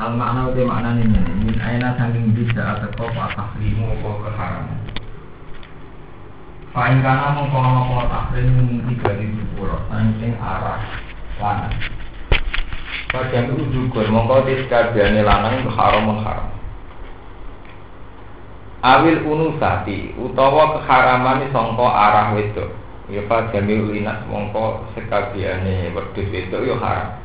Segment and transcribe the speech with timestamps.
[0.00, 4.78] Al makna uti makna ini min aina saking bisa atau apa tahrimu apa keharaman.
[6.72, 10.80] Fa'in kana mongko apa tahrim tiga ribu pura saking arah
[11.36, 11.76] lanang.
[13.12, 16.48] Bagian itu juga mongko tiskabiane lanang haram haram.
[18.82, 22.72] Awil unusati utawa keharaman sangka arah wedok.
[23.12, 27.21] Ya pak jamil linas mongko sekabiane wedhus wedok ya haram.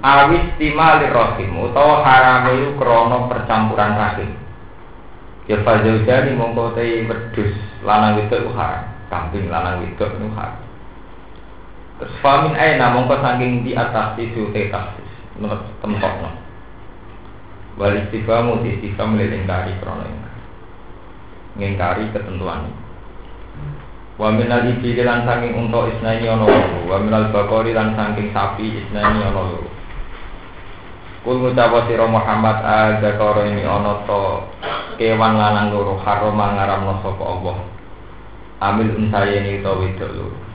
[0.00, 4.32] Awis timali rohim utawa haram itu krono percampuran rahim.
[5.50, 7.52] Ya pak jadi mongko tei wedhus
[7.84, 8.86] lanang wedok haram.
[9.10, 10.62] Kambing lanang wedok itu haram.
[12.00, 16.30] Terus famin aina mongko saking di atas tisu te taksis menurut tempatnya.
[17.76, 20.30] Wal istifamu di istifam lelengkari krono
[21.58, 22.70] ngingkari ketentuan
[24.20, 28.68] Wa minal ibili lan saking unta isnani ana loro, wa minal bakori lan saking sapi
[28.84, 29.64] isnani ana loro.
[31.24, 34.44] Kul ngucapa sira Muhammad ada karo ini ana to
[35.00, 37.56] kewan lanang loro haram ngaramno sapa Allah.
[38.60, 40.50] Amil unsayeni to wedok loro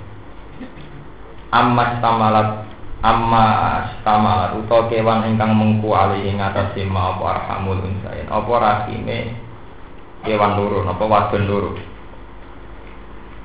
[1.56, 2.50] amma stamalat
[3.00, 3.46] amma
[4.04, 9.32] stamalat utawa kewan ingkang mengku ali ing atase ma apa arhamul unsain apa rahime
[10.28, 11.72] kewan loro napa wadon loro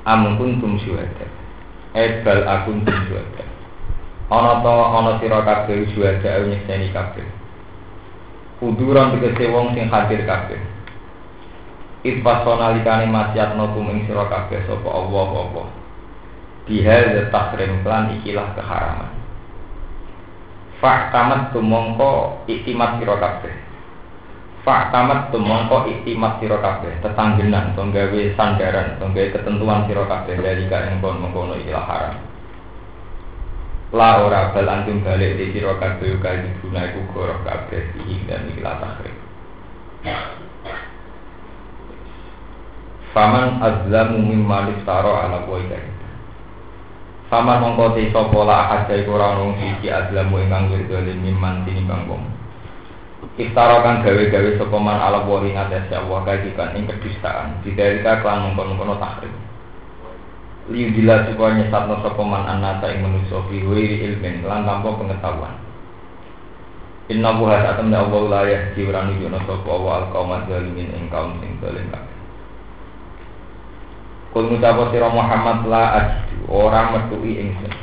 [0.07, 1.27] amun kuntum syuhada.
[1.91, 3.43] Ebal akun tum syuhada.
[4.31, 7.27] Ana to ana sira kabeh syuhada nyekseni kabeh.
[8.61, 10.61] Kuduran tegese wong sing hadir kabeh.
[12.01, 15.63] Itpasona likane masyat notum ing sira kabeh sapa Allah apa
[16.69, 19.11] bihal tahrim klan ikilah keharaman.
[20.81, 23.70] Faktamat tumongko iktimat siro kabeh
[24.61, 31.17] Faktamat tumongko iktimat siro kabeh Tetanggenan, tonggawe sandaran, tonggawe ketentuan siro kabeh Dari yang kon
[31.17, 32.15] mengkono ikilah haram.
[33.91, 37.01] La ora bal antum balik di siro kabeh Kali guna iku
[37.41, 39.15] kabeh Ihim dan ikilah tahrim
[43.11, 45.67] Faman azlamu mimma liftaro ala boy
[47.31, 52.03] sama mongko te sapa la ahad iku ora ono siji adlamu ingkang wirdolim miman tinimbang
[52.11, 52.27] wong.
[53.21, 57.61] Iftara kang gawe-gawe sapa man ala wa ing atase Allah kajikan ing kedustaan.
[57.61, 59.33] Didarika kelan mongkon-mongkon tahrim.
[60.73, 65.53] Liu dila supaya nyesatno sapa man anata ing manusa fi ilmin lan tanpa pengetahuan.
[67.13, 71.05] Inna buha satam ya Allah la yahdi wa nujono sapa wa al qauman zalimin ing
[71.13, 71.59] kaum sing
[74.31, 77.73] Kul sira Muhammad la ajidu ora metui ingsun.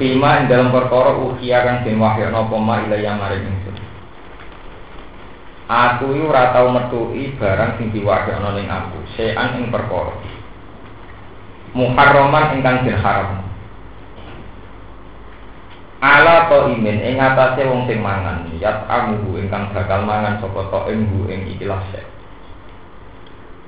[0.00, 3.65] Fima ing dalam perkara ukhia kang den wahyana apa ma ila yang maring.
[5.66, 10.14] Aku iki ora tau metui barang sing diwahyana ning aku, sean ing perkara.
[11.74, 13.42] Muharraman ingkang den haram.
[15.98, 20.80] Ala to imin ing atase wong sing mangan, yat amuhu ingkang bakal mangan sapa to
[20.94, 22.16] ing ing ikilah sek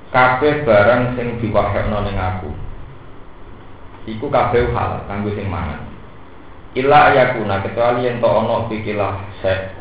[0.09, 2.49] kabeh barang sing diwahyakno ning aku
[4.09, 5.85] iku kabeh hal kanggo sing mangan
[6.73, 9.77] illa ayakuna kecuali yen to ana pikilah sek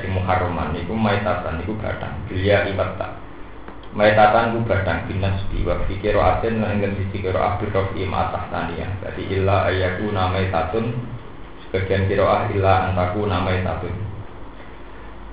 [0.00, 3.20] sing muharraman iku maitatan iku gadang bilia ibata
[3.94, 8.50] maitatan ku gadang binas di wa fikiro aten lan ing sisi kiro abdur rofi matah
[8.50, 10.94] tania jadi illa ayakuna maitatun
[11.66, 13.94] sebagian kiro ah illa antaku nama maitatun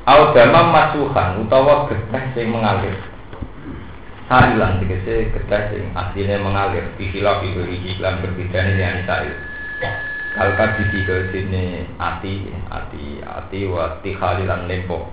[0.01, 2.97] Au masuhan utawa getah sing mengalir.
[4.25, 6.89] Sailan tegese kedah sing asline mengalir.
[6.97, 9.50] Bihila bihuri iklan berbeda ini yang sail
[10.31, 11.27] Kalka didi ke
[11.99, 12.33] ati
[12.71, 15.03] ati ati wa tikhalilan lempo.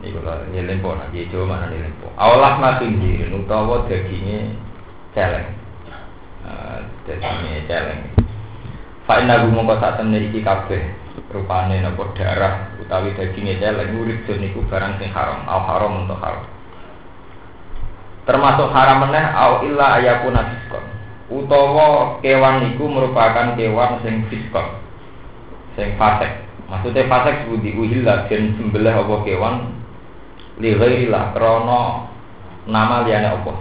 [0.00, 2.08] Ini kalau ini lempo nanti Jawa mana ini lempo?
[2.16, 4.48] Awalah makin diri utawa dagingnya
[5.12, 5.48] celeng.
[6.40, 8.00] Uh, Dagingnya celeng.
[9.04, 10.80] Fa'in nabu mongko saat temen iki kabeh
[11.28, 16.48] Rupane nopo darah utawi dagingnya celeng Urid niku barang sing haram Au haram untuk haram.
[18.24, 20.93] Termasuk haram meneh au illa ayakuna fiskon
[21.34, 24.78] utawa kewan iku merupakan kewan sing fiskon
[25.74, 26.30] sing fasek.
[26.70, 29.54] Maksudnya fasek sebudi uhilla dan sembelih apa kewan
[30.62, 32.06] li ghairillah krana
[32.70, 33.52] nama liyane apa?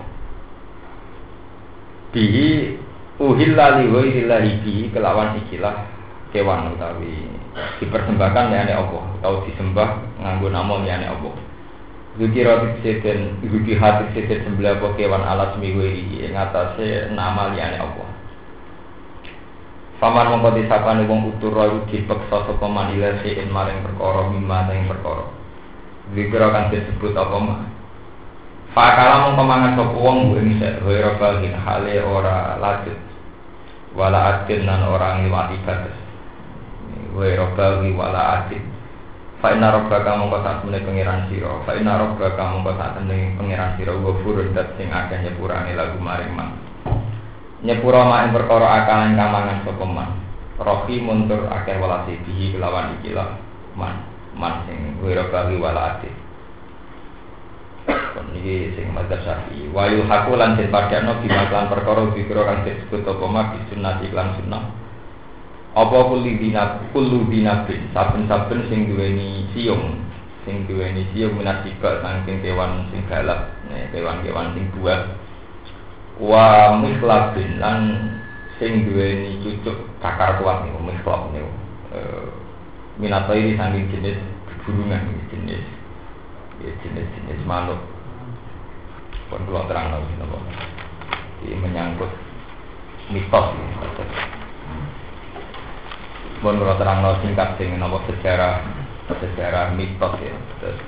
[2.14, 2.78] Bihi
[3.18, 5.90] uhilla li ghairillah bihi kelawan ikilah
[6.30, 7.26] kewan utawi
[7.82, 9.00] dipersembahkan liyane apa?
[9.20, 11.53] Atau disembah nganggo nama liyane apa
[12.14, 18.10] Zuki roti seden, zuki hati seden sembelah kewan alat ini Yang atasnya nama liane Allah
[19.98, 24.84] Paman mongko disapani wong utur roh dipeksa sapa man ila sein maring perkara mimma sing
[24.84, 25.32] perkara.
[26.12, 27.60] Zikra kan disebut apa mah.
[28.76, 33.00] Fakala mongko mangan sapa wong ing sek ora bagin hale ora lanjut.
[33.96, 35.96] Wala adin nan ora ngliwati batas.
[37.14, 38.73] wa rabbawi wala adil
[39.44, 41.52] Fa inna rabbaka mongko sak temene pangeran sira.
[41.68, 43.92] Fa inna rabbaka mongko sak temene pangeran sira.
[43.92, 46.64] Wa furun dat sing akeh nyepurane lagu maring man
[47.64, 50.10] nyepura mak perkara akalan kamangan sapa man
[50.60, 53.16] rohi muntur akeh walasi bihi kelawan iki
[53.74, 54.04] man
[54.36, 56.16] man sing wa rabbawi wala adil
[58.34, 59.70] Niki sing madzhab Syafi'i.
[59.70, 64.64] Wa yuhaqu lan den padakno bimaklan perkara dikira kang disebut apa mak sunnah iklan sunnah
[65.74, 69.98] apa kuli dina kulu dinabin saben-saben sing duweni siung.
[70.46, 73.50] Sing duweni siung minasika saking kewan sing galak
[73.90, 75.02] kewan-kewan sing buah.
[76.22, 77.80] Wa mislabin lan
[78.62, 81.42] sing duweni cucuk cakar kuat nih mislab nih
[81.90, 82.00] e,
[83.02, 84.20] minato ini saking jenis
[84.62, 85.66] burungan jenis
[86.62, 87.82] jenis jenis manuk.
[89.34, 90.14] Pun kalau terang lagi
[91.58, 92.14] menyangkut
[93.10, 93.48] mitos
[96.44, 98.60] Mohon kalau terang no singkat sing nopo sejarah
[99.08, 100.36] sejarah mitos ya.
[100.60, 100.80] Terus,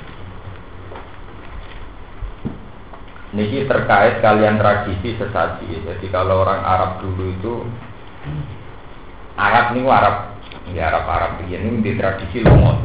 [3.36, 5.84] Niki terkait kalian tradisi sesaji.
[5.84, 7.54] Jadi kalau orang Arab dulu itu
[9.36, 10.16] Arab ini Arab
[10.72, 12.80] ya Arab Arab ini di tradisi lomo,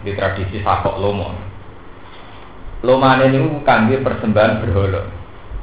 [0.00, 1.36] di tradisi sakok lomo.
[2.80, 5.04] Lomane ini kangge persembahan berhala.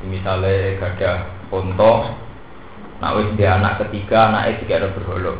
[0.06, 1.12] Misalnya gada
[1.50, 2.06] ponto,
[3.02, 5.34] nak wis dia anak ketiga, anaknya juga ada berhala.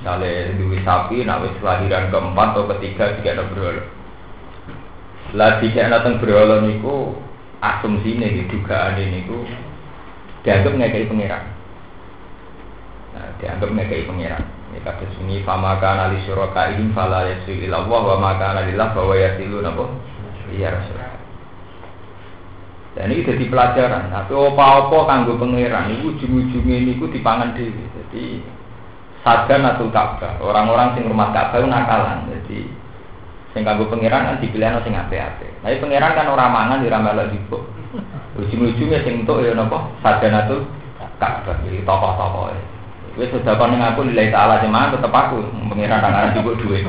[0.00, 3.84] Misalnya duwe sapi, nak wis kelahiran keempat atau ketiga jika ada berhala.
[5.36, 7.20] Lah jika datang berhala niku
[7.60, 9.44] asumsi nih dugaan ini niku
[10.40, 11.44] dianggap ngekei pangeran.
[13.12, 14.44] Nah, dianggap ngekei pangeran.
[14.72, 18.96] Ini kata sunyi fama kana li syuraka ihim fala yasil ila wa maka kana lillah
[18.96, 19.84] bahwa yasilu napa?
[20.48, 20.98] Iya Rasul.
[22.96, 24.08] Dan ini jadi pelajaran.
[24.08, 27.84] Tapi apa-apa kanggo pangeran niku ujung-ujungnya niku dipangan dhewe.
[27.84, 28.40] Jadi
[29.20, 30.40] Sadan atau Ka'bah.
[30.40, 32.24] Orang-orang sing rumah Ka'bah nakalan.
[32.32, 32.64] Jadi
[33.52, 35.48] sing kanggo pangeran kan dipilih sing ape-ape.
[35.60, 37.68] Tapi pangeran kan orang mangan di ramal jibo.
[38.40, 39.92] Ujung-ujungnya sing entuk ya napa?
[40.00, 40.64] Sadan atau
[41.20, 41.60] Ka'bah.
[41.68, 42.56] Jadi tokoh-tokoh.
[43.20, 46.80] Wis sudah kon aku nilai taala mangan tetep aku pangeran nang aran jibo duwe.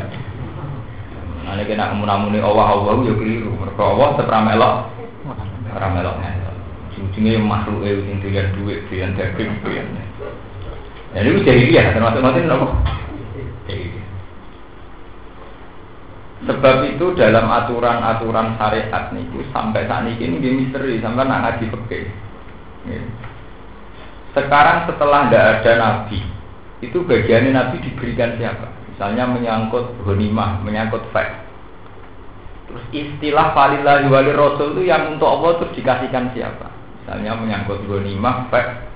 [1.52, 3.52] Ane kena munamuni Allah Allah yo keliru.
[3.60, 4.76] Mergo Allah tetep melok.
[5.76, 6.16] Ora melok.
[6.96, 10.11] Ujung-ujungnya makhluk e sing doyan duit, doyan daging, doyan.
[11.12, 12.68] Dan itu jadi dia, termasuk masing apa?
[16.42, 22.00] Sebab itu dalam aturan-aturan syariat niku sampai saat ini ini misteri sampai nak ngaji peke.
[24.34, 26.20] Sekarang setelah tidak ada nabi,
[26.82, 28.74] itu bagiannya nabi diberikan siapa?
[28.90, 31.46] Misalnya menyangkut honimah, menyangkut fact.
[32.66, 36.74] Terus istilah falillahi wali rasul itu yang untuk Allah terus dikasihkan siapa?
[37.04, 38.88] Misalnya menyangkut honimah, fact,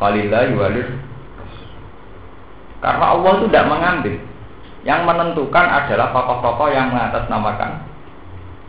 [0.00, 0.82] falillahi wali
[2.78, 4.14] karena Allah itu tidak mengambil.
[4.86, 7.82] Yang menentukan adalah tokoh-tokoh yang mengatasnamakan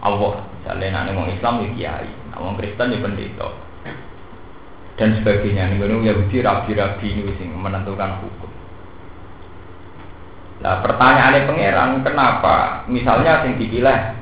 [0.01, 0.33] Allah.
[0.59, 3.47] Misalnya nanti orang Islam ya kiai, orang Kristen ya pendeta
[4.99, 5.71] dan sebagainya.
[5.71, 8.51] Nih Yahudi rabi-rabi ini sing menentukan hukum.
[10.59, 14.19] Nah pertanyaannya pangeran kenapa misalnya sing dipilih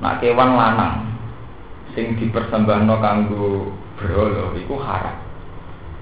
[0.00, 1.12] nak kewan lanang
[1.92, 5.29] sing dipersembahno kanggo berhala iku haram.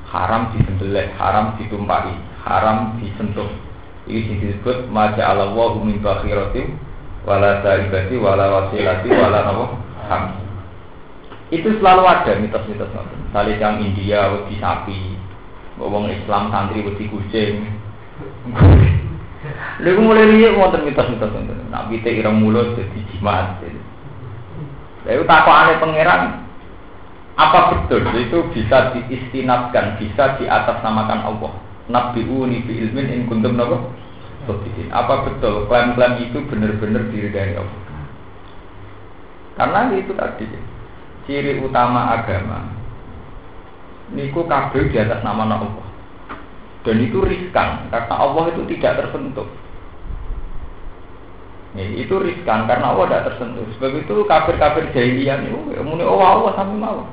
[0.09, 3.49] Haram disembelih, haram ditumpahi haram disentuh.
[4.09, 6.81] Ini disebut maja Allah wa min bakhiratim
[7.29, 9.65] wala saibati wala wasilati wala nabo
[10.09, 10.41] ham.
[11.53, 12.89] Itu selalu ada mitos-mitos.
[13.29, 15.17] Misalnya yang India wedi sapi,
[15.77, 17.69] ngomong Islam santri wedi kucing.
[19.85, 21.55] Lalu mulai lihat wonten mitos-mitos itu.
[21.69, 23.61] Nabi teh ireng mulut jadi jimat.
[25.05, 26.48] Lalu takut aneh pangeran,
[27.39, 31.53] apa betul itu bisa diistinatkan, bisa di atas namakan Allah?
[31.87, 33.95] Nabi uni bi ilmin in kuntum nopo
[34.91, 37.79] Apa betul klaim-klaim itu benar-benar diri dari Allah?
[39.55, 40.51] Karena itu tadi
[41.31, 42.75] ciri utama agama.
[44.11, 45.87] Niku kabel di atas nama Allah.
[46.83, 49.47] Dan itu riskan karena Allah itu tidak tersentuh.
[51.77, 53.67] Nih, itu riskan karena Allah tidak tersentuh.
[53.77, 57.05] Sebab itu kafir-kafir jahiliyah itu muni Allah Allah sampai mau.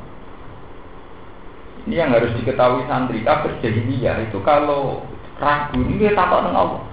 [1.85, 5.05] Ini yang harus diketahui santri kafir jahiliyah itu kalau
[5.37, 6.83] ragu ini dia takut dengan Allah.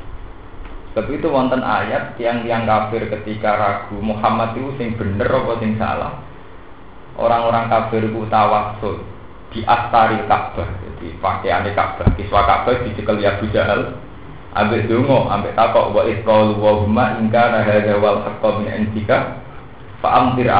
[0.92, 5.80] Sebab itu wonten ayat yang yang kafir ketika ragu Muhammad itu sing bener apa sing
[5.80, 6.20] salah.
[7.16, 9.00] Orang-orang kafir itu tawasul
[9.56, 10.68] di astari Ka'bah.
[10.68, 13.96] Jadi pakaian Ka'bah, kiswa Ka'bah dicekel ya Abu Jahal.
[14.52, 19.40] Ambek dungo, ambek takok wa isqalu wa huma in kana hadza wal haqqo min indika
[20.04, 20.52] fa amtir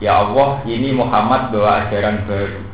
[0.00, 2.64] Ya Allah, ini Muhammad bawa ajaran baru.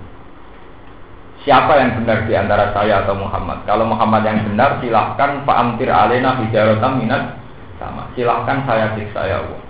[1.43, 3.67] Siapa yang benar di antara saya atau Muhammad?
[3.67, 7.39] Kalau Muhammad yang benar, silahkan Pak Amtir Alena Hijarotam Minat
[7.79, 8.11] sama.
[8.15, 9.63] Silahkan saya siksa ya Allah.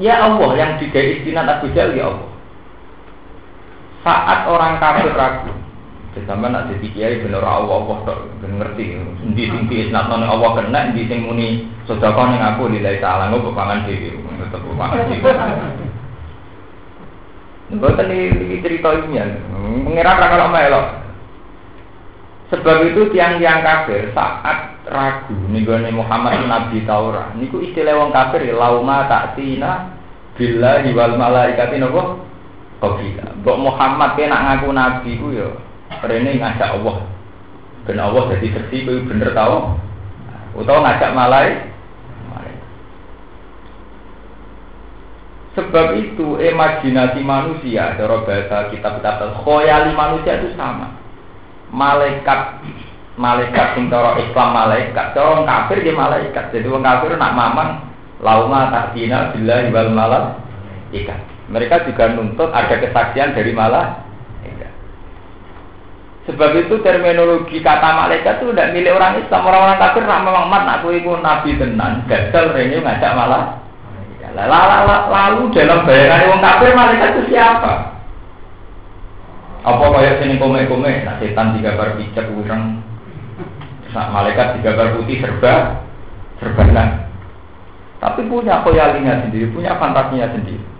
[0.00, 2.32] Ya Allah yang juga istinat Abu Jal ya Allah.
[4.02, 5.52] Saat orang kafir ragu,
[6.28, 9.00] sama nak jadi kiai bener Allah Allah tak ngerti.
[9.32, 11.48] Di sini isnat Allah kena, di sini muni
[11.88, 15.32] sedekah ning aku nilai salah ngopo pangan dhewe, tetep pangan dhewe.
[17.72, 19.24] Bukan ini cerita ini ya.
[19.56, 20.86] Mengira kalau melok.
[22.52, 27.32] Sebab itu tiang-tiang kafir saat ragu nih Muhammad Nabi Taurat.
[27.40, 29.96] Niku istilah wong kafir lauma tina
[30.36, 32.28] bila wal malaikati nopo
[32.84, 33.32] Kobila.
[33.40, 35.48] Bok Muhammad kena ngaku Nabi ku ya.
[36.00, 36.96] Rene ngajak Allah.
[37.84, 39.76] Ben Allah jadi bersih ku bener tau.
[40.56, 41.72] Utawa ngajak malaikat
[45.52, 50.96] Sebab itu imajinasi manusia, cara bahasa kitab-kitab khoyali manusia itu sama.
[51.68, 52.64] Malaikat,
[53.20, 56.44] malaikat sing cara Islam malaikat, cara kafir dia malaikat.
[56.56, 57.70] Jadi orang kafir nak mamang
[58.24, 60.24] lauma takdina bila wal malam
[60.88, 61.20] ikat.
[61.52, 64.08] Mereka juga nuntut ada kesaksian dari malah
[66.22, 69.42] Sebab itu terminologi kata malaikat itu tidak milik orang Islam.
[69.42, 73.62] Orang-orang kafir nak memang mat nak ibu nabi tenan, gagal rene ngajak malah
[74.32, 77.92] Lalu dalam bayangan wong kafir malaikat itu siapa?
[79.62, 82.82] Apa kayak sini kome-kome, nah setan digambar pijak urang,
[83.94, 85.86] nah, malaikat digambar putih serba,
[86.42, 86.64] serba.
[88.02, 90.71] Tapi punya koyalinya sendiri, punya fantasinya sendiri.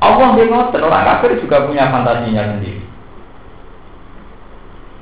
[0.00, 2.80] Allah ngoten orang kafir juga punya fantasinya sendiri.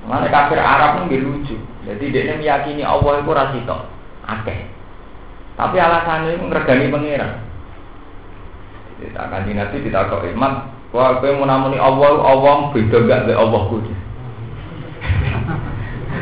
[0.09, 1.55] Mana kafir Arab ini lucu.
[1.87, 3.76] Jadi dia meyakini Allah itu rasito,
[4.26, 4.67] akeh.
[5.55, 7.33] Tapi alasannya itu ngergani pangeran.
[8.99, 10.75] Kita akan nanti kita kok iman.
[10.90, 13.93] Wah, gue mau namuni Allah, Allah beda gak be Allah kudu.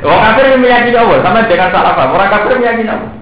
[0.05, 2.19] Orang kafir meyakini Allah, sama jangan salah paham.
[2.19, 3.13] Orang kafir meyakini Allah.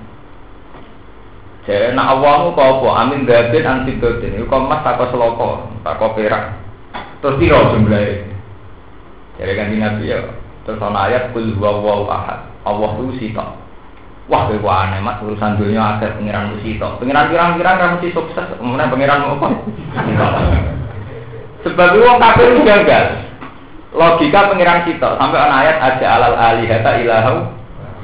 [1.65, 2.89] Jadi nak awalmu kau apa?
[3.09, 4.37] Amin gabin anti dotin.
[4.37, 6.61] Itu kau tak kau seloko, tak kau perak.
[7.25, 8.29] Terus tiro jumlahnya.
[9.41, 10.21] Jadi kan nabi ya.
[10.69, 12.45] Terus ayat kul huwa ahad.
[12.65, 13.65] Allah itu sitok.
[14.25, 16.97] Wah, kowe aneh mat urusan dunia akhir pengiran mesti tok.
[16.97, 19.49] Pengiran pirang-pirang kan mesti sukses, kemudian pengiran apa?
[21.69, 23.05] Sebab itu wong kafir gagal.
[23.93, 27.37] Logika pengiran kita sampai on ayat aja alal alihata ilahu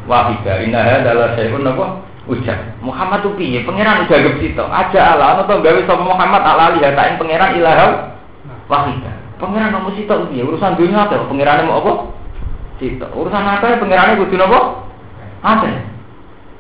[0.05, 1.87] wahida inna adalah syai'un apa?
[2.29, 3.65] Ujar Muhammad tuh piye?
[3.65, 4.69] Pangeran udah gak sitok.
[4.69, 7.89] Aja ala ana to gawe sapa Muhammad ala alihata ing pangeran ilahu
[8.69, 9.13] wahida.
[9.41, 10.45] Pangeran nomor sitok piye?
[10.45, 11.25] Urusan dunia apa?
[11.25, 11.93] Pangerane mau apa?
[12.77, 13.11] Sitok.
[13.17, 13.81] Urusan apa?
[13.81, 14.61] Pangerane kudu napa?
[15.41, 15.91] Ada.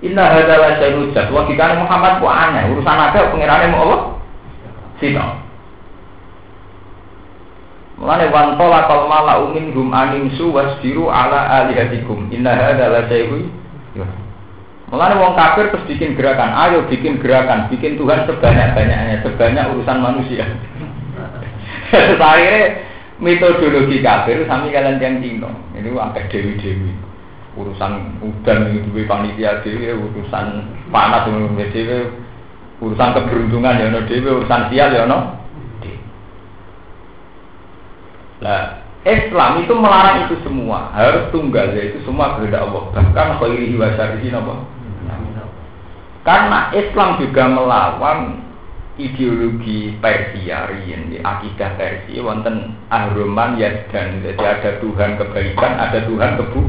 [0.00, 1.28] Inna hadalah saya.
[1.28, 2.64] Wah kita Muhammad kok aneh.
[2.72, 3.96] Urusan ada pengirannya mau apa?
[4.96, 5.24] Sino.
[8.00, 12.32] Mulane wantola kal mala umin hum anim su wasbiru ala alihatikum.
[12.32, 13.28] Inna hadalah saya
[14.90, 20.44] Mulane wong kafir terus bikin gerakan, ayo bikin gerakan, bikin Tuhan sebanyak-banyaknya, sebanyak urusan manusia.
[22.18, 22.82] Akhirnya
[23.22, 25.50] metodologi kafir sami kalian yang Cina.
[25.78, 27.10] Ini angkat dewi-dewi
[27.58, 31.98] urusan udan duwe panitia dhewe urusan panas dhewe
[32.78, 35.18] urusan keberuntungan ya ono dhewe urusan sial ya ono
[38.40, 42.88] Nah, Islam itu melarang itu semua, harus tunggal yaitu semua kehendak Allah.
[42.88, 44.64] Bahkan khairihi wa syarrihi napa?
[46.30, 48.38] Karena Islam juga melawan
[48.94, 55.98] ideologi Persia riyen di akidah Persia wonten ahruman ya dan jadi ada Tuhan kebaikan, ada
[56.06, 56.62] Tuhan kebu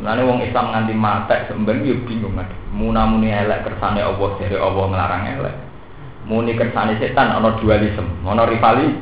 [0.00, 2.48] Lalu wong Islam nganti mati sebenarnya yo bingung kan.
[2.72, 5.56] Muna muni elek kersane Allah dari Allah ngelarang elek.
[6.24, 8.96] Muni kersane setan ono dualisme, ono rivali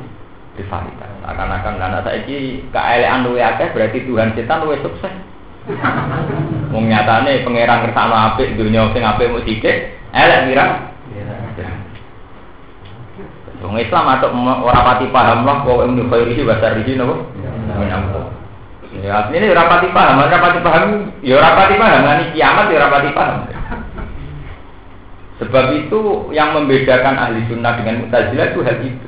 [0.59, 1.11] rivalitas.
[1.23, 5.13] Akan-akan karena saiki keelekan luwe akeh berarti Tuhan setan luwe sukses.
[6.69, 10.65] Wong nyatane pangeran kersane apik dunia sing apik mu sithik, elek kira.
[13.65, 14.29] Wong Islam atau
[14.61, 17.15] ora pati paham lah kok ilmu khairihi wa syarrihi napa?
[17.81, 17.91] Min
[18.95, 23.43] Ya, ini rapati paham, rapati paham, ya rapati paham, ini kiamat ya rapati paham.
[25.35, 29.07] Sebab itu yang membedakan ahli sunnah dengan mutazilah itu hal itu.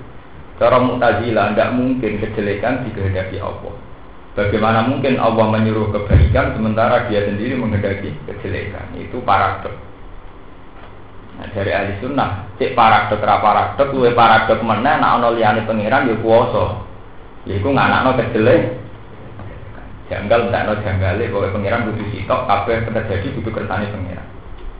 [0.59, 3.73] Cara mutazilah tidak mungkin kejelekan dikehendaki Allah.
[4.37, 8.93] Bagaimana mungkin Allah menyuruh kebaikan sementara dia sendiri menghendaki kejelekan?
[8.93, 9.73] Itu paradok.
[11.41, 15.01] Nah, dari ahli sunnah, cek paradok ra paradok, luwe paradok mana?
[15.01, 16.85] nak ono liyane pangeran ya kuwasa.
[17.49, 18.77] Iku nganakno kejelek
[20.07, 24.27] janggal tidak no janggale bahwa pangeran butuh sitok kabeh terjadi butuh kersane pangeran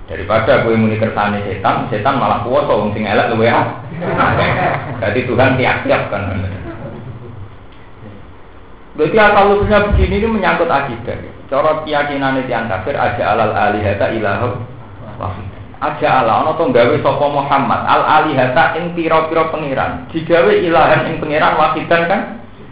[0.08, 3.82] Daripada gue muni kersane setan, setan malah kuasa wong sing elek luwe ah.
[5.02, 6.32] Jadi Tuhan tiap-tiap kan.
[8.98, 11.22] Berarti asal usulnya begini ini menyangkut akidah.
[11.54, 14.66] Cara keyakinan itu yang kafir aja alal alihata ilahum.
[15.77, 20.10] Aja ala ono to gawe sapa Muhammad al alihata ing pira-pira pangeran.
[20.10, 22.22] Digawe ilahan ing pangeran wahidan kan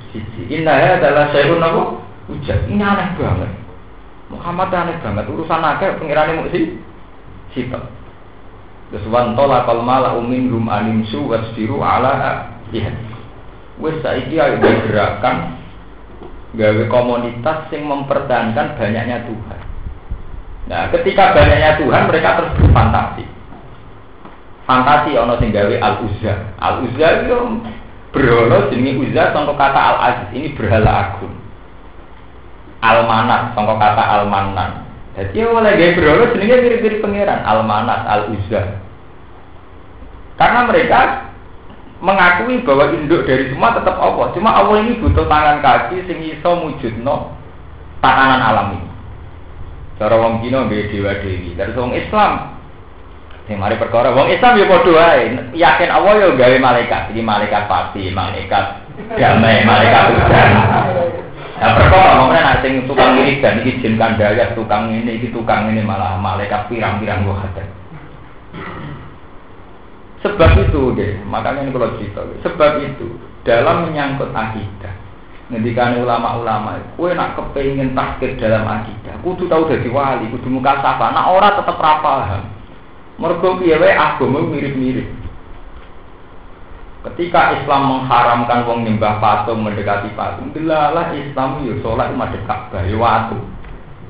[0.10, 0.50] siji.
[0.50, 1.84] Inna adalah syai'un apa?
[2.34, 2.74] Ujat.
[2.74, 3.52] Ini aneh banget.
[4.34, 6.82] Muhammad aneh banget urusan akeh pangerane mung si
[7.54, 7.86] sitok.
[8.90, 12.98] Terus wan tola kal mala umin rum animsu wasbiru ala jihad.
[13.78, 15.65] Wes saiki ayo gerakan
[16.56, 19.62] gawe komunitas yang mempertahankan banyaknya Tuhan.
[20.66, 23.24] Nah, ketika banyaknya Tuhan mereka terus berfantasi.
[24.66, 26.34] Fantasi ono sing gawe al uzza.
[26.58, 27.38] Al uzza itu
[28.10, 31.36] berhala jenenge uzza sangka kata al aziz ini berhala agung.
[32.82, 34.90] Al manat sangka kata al manan.
[35.14, 38.82] Jadi oleh gawe berhala jenenge mirip-mirip pangeran al manat al uzza.
[40.36, 41.30] Karena mereka
[42.04, 44.32] mengakui bahwa induk dari semua tetap Allah.
[44.36, 47.32] Cuma Allah ini butuh tangan kaki sing iso mujudno
[48.04, 48.90] tatanan alam ini.
[49.96, 51.56] Cara wong Cina nggih dewa dewi.
[51.56, 52.56] Dari wong Islam
[53.46, 55.24] Sing mari perkara wong Islam ya padha wae.
[55.54, 57.14] Yakin Allah ya gawe malaikat.
[57.14, 58.66] Ini malaikat pasti, malaikat
[59.14, 60.50] damai, malaikat hujan.
[61.56, 65.70] Nah perkara ngomongnya nanti sing tukang ini dan ini jin kandaya, tukang ini, ini tukang
[65.72, 67.64] ini malah malaikat pirang-pirang ada.
[70.26, 72.26] Sebab itu deh, makanya ini kalau cerita.
[72.42, 73.14] Sebab itu
[73.46, 74.90] dalam menyangkut akidah,
[75.54, 81.14] ngendikan ulama-ulama, kue nak kepengen takdir dalam akidah, kudu tahu dari wali, kudu muka sapa,
[81.14, 82.42] nak ora tetap rapaham.
[83.22, 85.06] Mergo piye agama mirip-mirip.
[87.06, 92.98] Ketika Islam mengharamkan wong nyembah patung mendekati patung, delalah Islam yo salat madhep Ka'bah yo
[92.98, 93.38] watu.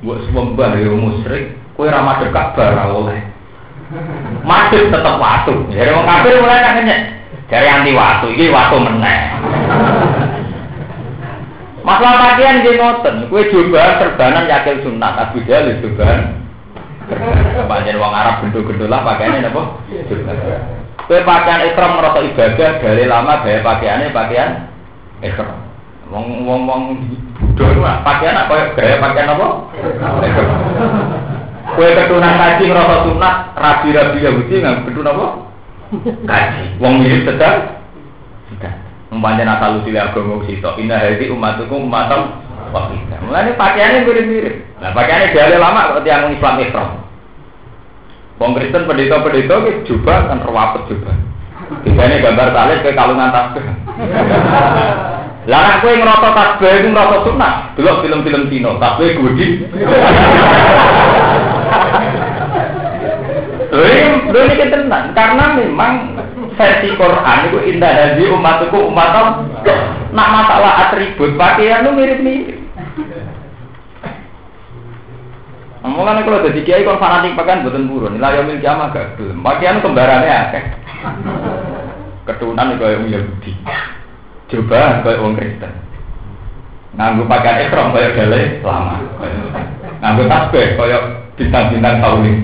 [0.00, 3.35] Mbok sembah yo musyrik, kowe ra madhep Ka'bah oleh.
[4.42, 5.54] Madhep tetep watu.
[5.70, 6.96] Jadi wong kafir mulai nanya,
[7.46, 9.20] dari anti watu, iki watu meneh.
[11.86, 16.34] Masalah pakaian dia ngoten, kue coba serbanan yakin sunat, Abu Jahal coba.
[17.70, 19.62] Panjen wong Arab gendul-gendul lah pakaiannya apa?
[21.06, 24.66] Kue pakaian ikram merasa ibadah dari lama gaya pakaiannya pakaian
[25.22, 25.62] ikram.
[26.10, 26.82] Wong wong wong
[27.38, 29.48] Buddha itu pakaian apa gaya pakaian apa?
[30.26, 30.50] Ikram.
[31.74, 35.26] Kue ketunan kaji merasa sunat, rabi-rabi Yahudi nggak ketun apa?
[36.22, 36.64] Kaji.
[36.78, 37.82] Wong mirip sedang.
[38.54, 38.76] Sedang.
[39.10, 40.78] Umpamanya asal usul agama sitok.
[40.78, 43.18] Indah hari umatuku umatam wahidah.
[43.26, 44.54] Mulane pakaiannya mirip-mirip.
[44.78, 46.88] Nah pakaiannya dari lama seperti yang Islam Islam.
[48.36, 51.14] Wong Kristen pendeta-pendeta itu juga kan rawapet juga.
[51.82, 53.64] Biasanya gambar salib ke kalungan tasbih.
[55.50, 59.62] Lah nek kowe ngrasa tasbih iku ngrasa sunah, delok film-film Cina, tasbih gudi.
[63.76, 66.16] Lha ini tenan karena memang
[66.56, 69.52] versi Quran itu indah hadi umatku umatam
[70.16, 72.58] nak masalah atribut pakaian itu mirip-mirip.
[75.86, 78.18] Mulane kalau jadi kiai kon fanatik pakaian boten burun.
[78.18, 79.38] La yaumil kiamah gak gelem.
[79.38, 80.64] Pakaian kembarannya akeh.
[82.26, 83.54] Keturunan kaya Yahudi.
[84.50, 85.72] Coba kaya wong Kristen.
[86.98, 88.98] Nganggo pakaian ekrom kaya gale lama.
[90.02, 90.98] Nganggo tasbih kaya
[91.38, 92.38] bintang-bintang sauling.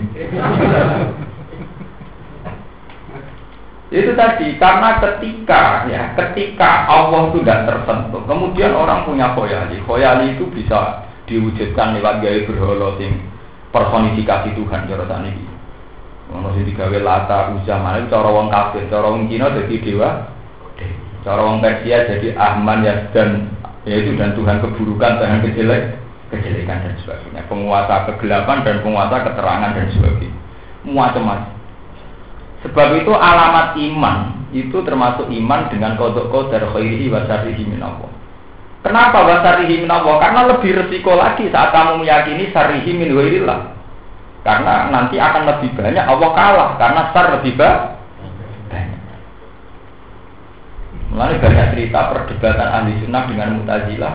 [3.92, 9.84] Itu tadi karena ketika ya ketika Allah tidak tersentuh, kemudian orang punya khoyali.
[9.84, 13.20] Khoyali itu bisa diwujudkan lewat gaya berhala sing
[13.68, 15.44] personifikasi Tuhan cara saat ini.
[16.32, 20.10] Ono sing digawe lata uzah mana cara wong kafir, cara wong Cina jadi dewa,
[21.20, 23.52] cara wong Persia jadi Ahman ya dan
[23.84, 26.00] yaitu dan Tuhan keburukan, Tuhan kejelek,
[26.32, 27.44] kejelekan dan sebagainya.
[27.44, 30.38] Penguasa kegelapan dan penguasa keterangan dan sebagainya.
[30.88, 31.61] Macam-macam.
[32.62, 34.16] Sebab itu alamat iman
[34.54, 38.10] itu termasuk iman dengan kodok kodar khairihi wa syarrihi min Allah.
[38.86, 40.14] Kenapa wa syarrihi min Allah?
[40.22, 43.60] Karena lebih resiko lagi saat kamu meyakini syarrihi min ghairillah.
[44.42, 47.90] Karena nanti akan lebih banyak Allah kalah karena syar lebih banyak.
[51.14, 54.14] Mulai banyak cerita perdebatan ahli sunnah dengan mutazilah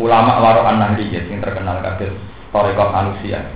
[0.00, 2.12] ulama warohan nahdiyah yang terkenal kader
[2.52, 3.48] Torikot manusia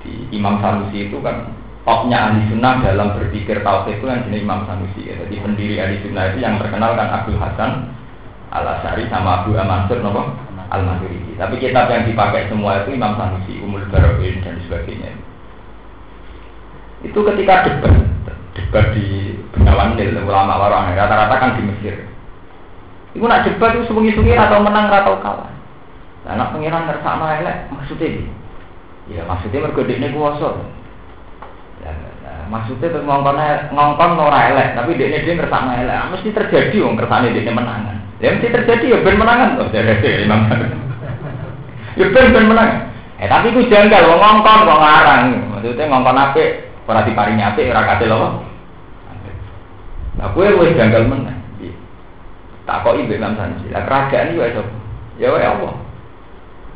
[0.00, 4.62] di Imam Sanusi itu kan topnya ahli sunnah dalam berpikir tauhid itu yang jenis Imam
[4.66, 5.14] Sanusi ya.
[5.26, 7.70] Jadi pendiri ahli sunnah itu yang terkenal kan Abdul Hasan
[8.52, 10.30] Al Asari sama Abu Amansur nopo
[10.70, 11.34] Al Maturidi.
[11.36, 15.10] Tapi kitab yang dipakai semua itu Imam Sanusi, Umul Barokin dan sebagainya.
[17.02, 17.94] Itu ketika debat
[18.54, 22.06] debat di Bengawan Nil ulama warang rata-rata kan di Mesir.
[23.12, 25.50] Iku nak debat itu sungi-sungi atau menang atau kalah.
[26.22, 28.22] Anak pengiran ngersakno elek maksudnya
[29.10, 30.62] Ya maksudnya mergo kuwasa.
[32.52, 33.40] Maksudnya terus ngongkon
[33.72, 35.96] ngongkon ora elek, tapi dia dia ngersakno elek.
[35.96, 37.96] Ah, mesti terjadi wong kersane dia menangan.
[38.20, 40.52] Ya mesti terjadi ya ben menangan tuh dari Imam.
[41.96, 42.92] Ya ben ben menang.
[43.16, 45.24] Eh tapi ku janggal wong ngongkon kok ngarang.
[45.48, 46.50] Maksudnya ngongkon apik,
[46.84, 48.20] ora diparingi apik ora kate lho.
[50.12, 51.40] Nah, kowe wis janggal menang.
[52.68, 53.72] Tak kok ibu Imam Sanji.
[53.72, 54.52] Lah kerajaan iki wae
[55.16, 55.72] Ya wae Allah.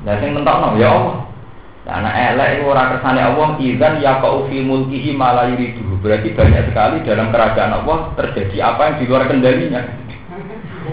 [0.09, 1.26] Lah sing mentokno ya Allah.
[1.87, 5.87] Karena elek itu orang kersane Allah izan ya kau fi mulkihi malah yuridu.
[6.03, 9.83] Berarti banyak sekali dalam kerajaan Allah terjadi apa yang di luar kendalinya.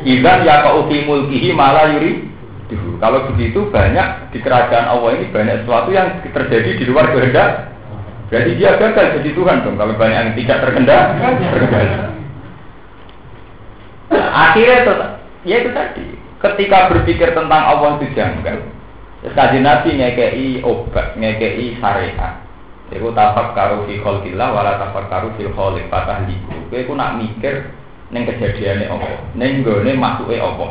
[0.05, 2.29] Izan ya kau fi mulkihi malah yuridu.
[3.01, 7.73] Kalau begitu banyak di kerajaan Allah ini banyak sesuatu yang terjadi di luar kehendak.
[8.29, 9.75] Berarti dia gagal jadi Tuhan dong.
[9.81, 11.21] Kalau banyak yang tidak terkendali,
[11.53, 11.93] terkendali.
[14.09, 14.93] Nah, akhirnya itu,
[15.45, 16.05] ya itu tadi.
[16.37, 18.82] Ketika berpikir tentang Allah itu janggal
[19.23, 22.43] Terus kaji Nabi ngekei obat, ngekei syariat.
[22.91, 26.51] Iku tafak karu fi kholqillah wala tafak karu fil kholiq patah liku.
[26.67, 27.71] Kowe ku nak mikir
[28.11, 30.67] ning kejadiane apa, ning gone maksuke apa.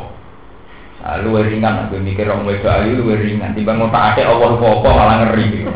[1.03, 4.87] Nah, luwe ringan aku mikir orang wedo ayu luwe ringan timbang ngotak ade Allah apa
[4.87, 5.67] malah ngeri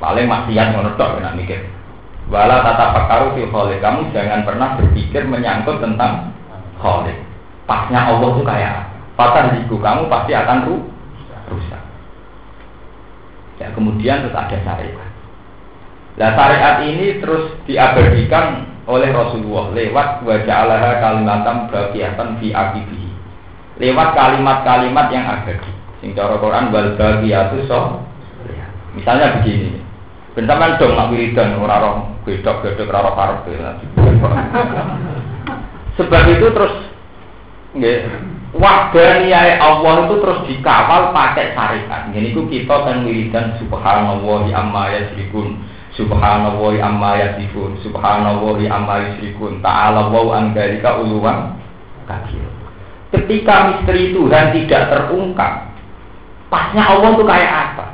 [0.00, 1.60] Paling maksiat ngono tok nak mikir.
[2.32, 3.84] Wala tata pakaru fil kholiq.
[3.84, 6.32] Kamu jangan pernah berpikir menyangkut tentang
[6.80, 7.20] kholiq.
[7.68, 8.76] Pasnya Allah itu kayak
[9.14, 10.99] patah liku kamu pasti akan rusak.
[13.60, 15.10] Ya, kemudian terus ada syariat.
[16.16, 23.12] Nah syariat ini terus diabadikan oleh Rasulullah lewat wajah Allah kalimatam bagiatan fi akibi.
[23.76, 25.72] Lewat kalimat-kalimat yang abadi.
[26.00, 28.00] Sing cara Quran wal bagiyatu so.
[28.96, 29.78] Misalnya begini.
[30.32, 33.44] Bentaman dong nak wiridan ora roh gedok-gedok ora roh
[36.00, 36.74] Sebab itu terus
[37.76, 37.98] nggih
[38.50, 42.10] Wahdaniyah Allah itu terus dikawal pakai syariat.
[42.10, 45.54] Ini ku kita kan wiridan subhanallah amma yasrikun.
[45.94, 47.78] Subhanallah amma yasifun.
[47.86, 49.62] Subhanallah amma yusrikun.
[49.62, 51.54] Ta'ala wa an dalika uluwan.
[53.14, 55.70] Ketika misteri Tuhan tidak terungkap,
[56.50, 57.86] pasnya Allah itu kayak apa?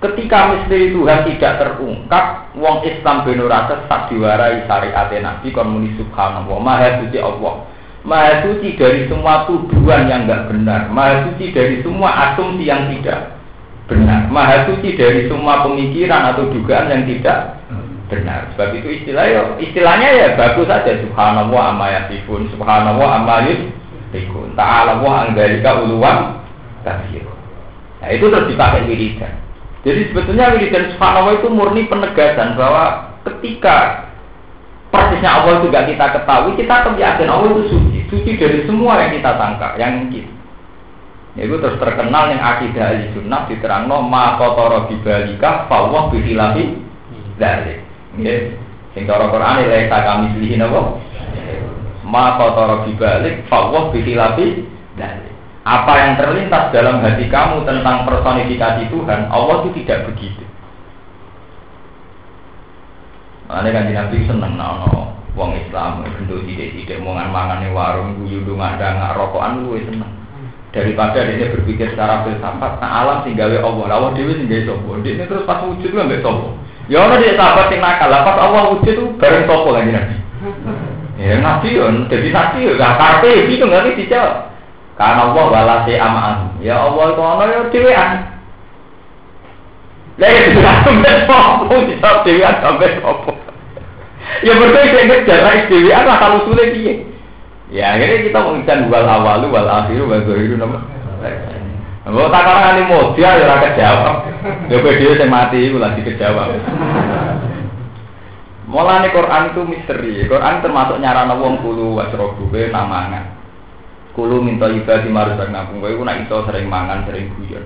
[0.00, 6.56] Ketika misteri Tuhan tidak terungkap, wong Islam benora sesat diwarai syariat Nabi kon muni subhanallah,
[6.64, 7.71] maha suci Allah.
[8.02, 10.90] Maha suci dari semua tuduhan yang enggak benar.
[10.90, 13.38] Maha suci dari semua asumsi yang tidak
[13.86, 14.26] benar.
[14.26, 17.62] Maha suci dari semua pemikiran atau dugaan yang tidak
[18.10, 18.50] benar.
[18.54, 20.98] Sebab itu istilah ya, istilahnya ya bagus saja.
[20.98, 22.50] Subhanallah amma yasifun.
[22.50, 24.58] Subhanallah amma yusrikun.
[24.58, 26.42] Ta'ala wa anggarika uluwan
[26.82, 27.22] kafir.
[28.02, 29.30] Nah itu terus dipakai wiridan.
[29.86, 34.10] Jadi sebetulnya wiridan subhanallah itu murni penegasan bahwa ketika
[34.92, 39.16] persisnya Allah juga kita ketahui, kita akan yakin Allah itu suci, suci dari semua yang
[39.16, 40.28] kita sangka, yang mungkin.
[41.32, 46.76] Itu terus terkenal yang akidah ahli sunnah diterang no ma kotoro bibalika fawwah bihilafi
[47.40, 47.80] dari.
[48.20, 48.52] Ya,
[48.92, 51.00] sing cara Quran ini leka kami selihin apa?
[52.04, 55.32] Ma kotoro bibalik fawwah bihilafi dari.
[55.64, 60.44] Apa yang terlintas dalam hati kamu tentang personifikasi Tuhan, Allah itu tidak begitu.
[63.48, 68.76] Ane kan Nabi seneng no wong Islam bentuk tidak tidak mangan mangan warung guyu dungan
[68.76, 70.12] nggak rokokan lu seneng.
[70.72, 74.96] Daripada dia berpikir secara filsafat, nah alam tinggal Allah, lawan dewi tinggal sopo.
[75.04, 76.56] Dia terus pas wujud lu nggak sopo.
[76.88, 80.16] Ya orang dia sahabat yang nakal, pas Allah wujud itu bareng sopo lagi nabi.
[81.20, 84.48] Ya nabi on, jadi nabi ya gak karpe itu nggak dijawab.
[84.96, 86.36] Karena Allah walasi amaan.
[86.64, 88.10] Ya Allah itu ono ya dewean.
[90.20, 93.41] Lah ya sudah sampai sopo, sampai sopo.
[94.40, 96.94] Ya berdua saya ngejar SDW apa kalau sulit dia.
[97.68, 100.80] Ya akhirnya kita mengikan wal awalu wal akhiru wal zahiru nama.
[102.02, 104.16] Kalau tak orang ini mau dia ya rakyat jawab.
[104.72, 106.56] Ya dia saya mati itu lagi kejawab.
[108.66, 110.24] Mulane Quran itu misteri.
[110.26, 113.36] Quran termasuk nyarana wong kulu wasrobu be namangan.
[114.16, 115.80] Kulu minta ibadah marusak nabung.
[115.80, 117.64] Kowe iku nak iso sering mangan, sering guyon.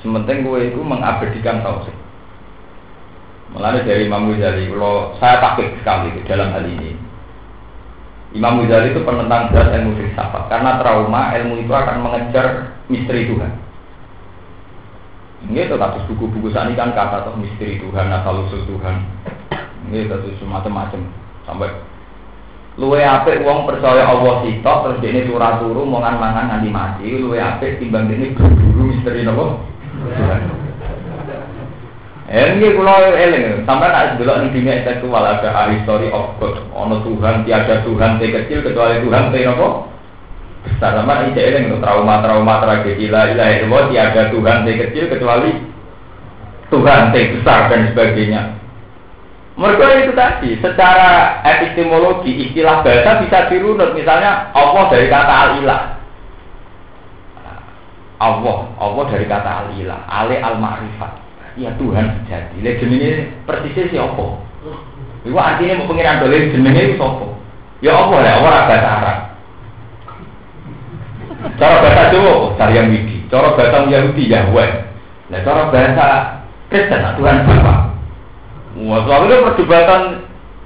[0.00, 1.96] Sementing kowe iku mengabadikan tauhid.
[3.54, 6.98] Mulanya dari Imam Ghazali, kalau saya takut sekali dalam hal ini.
[8.34, 13.52] Imam Ghazali itu penentang berat ilmu filsafat karena trauma ilmu itu akan mengejar misteri Tuhan.
[15.46, 19.06] Ini itu kasus buku-buku saat ini kan kata tuh misteri Tuhan, asal usul Tuhan.
[19.86, 21.00] Ini itu semacam-macam
[21.46, 21.70] sampai
[22.74, 27.38] luwe apik wong percaya Allah sitok terus ini turah turu mangan mangan nanti mati luwe
[27.38, 29.62] apik timbang ini berburu misteri nopo
[29.94, 30.40] Tuhan.
[32.24, 37.04] Ini kalau eling, sampai nak dulu di dunia intelektual ada ahli story of God, ono
[37.04, 39.92] Tuhan, tiada Tuhan T kecil kecuali Tuhan T nopo
[40.64, 40.96] besar.
[40.96, 45.52] Sama ini eling trauma-trauma tragedi lah ilaha illallah tiada Tuhan T kecil kecuali
[46.72, 48.56] Tuhan T besar dan sebagainya.
[49.60, 53.92] Mereka itu tadi, secara epistemologi istilah bahasa bisa dirunut.
[53.94, 55.82] Misalnya Allah dari kata al-ilah.
[58.18, 61.23] Allah, Allah dari kata al-ilah, al-ma'rifat.
[61.54, 62.58] Ya Tuhan sejati.
[62.58, 63.10] Lihat jenenge
[63.46, 64.26] persisnya si apa?
[65.22, 67.26] Itu artinya mau pengiran dolin jenenge itu apa?
[67.78, 69.18] Ya Allah ya, orang bahasa Arab.
[71.60, 73.16] Cara bahasa Jawa, cari yang widi.
[73.28, 74.70] Cara bahasa Yahudi, Yahweh.
[75.28, 76.06] Nah, cara bahasa
[76.72, 77.74] Kristen, Tuhan Bapa.
[78.74, 80.02] Wah, soalnya perdebatan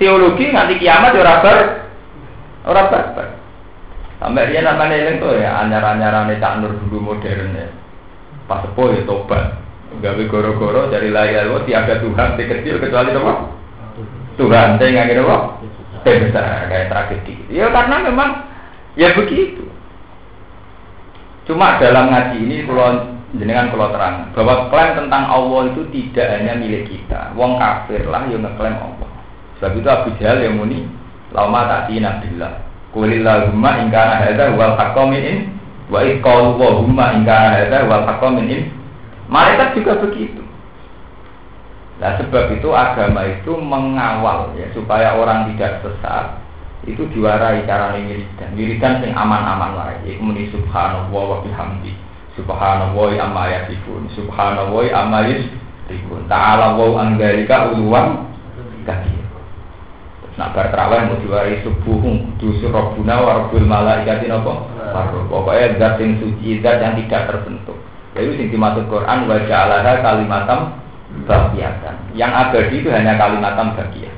[0.00, 1.58] teologi nanti kiamat ya orang ber,
[2.64, 3.26] orang ber.
[4.18, 7.68] Sampai dia namanya tuh ya anyar-anyaran cak nur dulu modern ya.
[8.48, 9.67] Pas ya tobat.
[9.88, 13.34] Gawe goro-goro dari layar lo tiada Tuhan di kecil kecuali apa?
[14.38, 15.38] Tuhan, saya nggak apa?
[16.04, 17.34] besar kayak tragedi.
[17.52, 18.30] Ya karena memang
[18.96, 19.66] ya begitu.
[21.44, 26.52] Cuma dalam ngaji ini kalau jenengan kalau terang bahwa klaim tentang Allah itu tidak hanya
[26.56, 27.32] milik kita.
[27.36, 29.08] Wong kafir lah yang ngeklaim Allah.
[29.58, 30.84] Sebab itu Abu Jahal yang muni
[31.32, 32.64] lama tadi nabilah.
[32.92, 35.38] Kulillahumma ingkana hadza wal haqqamin in
[35.92, 38.62] wa iqalu wahumma ingkana hadza wal haqqamin in.
[39.28, 40.42] Malaikat juga begitu.
[41.98, 46.40] Nah sebab itu agama itu mengawal ya supaya orang tidak sesat
[46.86, 48.54] itu diwarai cara wiridan.
[48.56, 49.92] Wiridan sing aman-aman lah.
[50.06, 51.92] Iku muni subhanallah wa bihamdi
[52.38, 54.08] Subhanallah amma yasifun.
[54.14, 56.24] Subhanallah amma yasifun.
[56.30, 58.30] Ta'ala wa anggarika uluwan
[58.86, 59.18] kabir.
[60.38, 64.70] Nak bar terawih mau diwari subuh kudu rabbuna wa rabbul malaikati napa?
[65.26, 67.74] Pokoknya zat yang suci, zat yang tidak terbentuk.
[68.18, 70.74] Jadi sing dimaksud Quran wa ja'alaha kalimatam
[71.30, 72.18] baqiyatan.
[72.18, 74.14] Yang abadi itu hanya kalimatam baqiyah.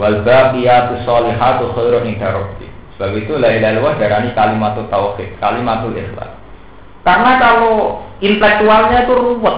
[0.00, 2.72] Wal baqiyatu sholihatu khairun inda rabbik.
[2.96, 6.32] Sebab itu la ilaha illallah darani kalimatul tauhid, kalimatul ikhlas.
[7.04, 9.56] Karena kalau intelektualnya itu ruwet.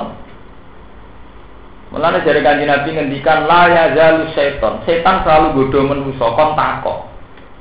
[1.94, 4.83] Mulanya dari kanji Nabi ngendikan la ya zalu setan.
[4.85, 7.09] Setan selalu bodoh menuso kon takok.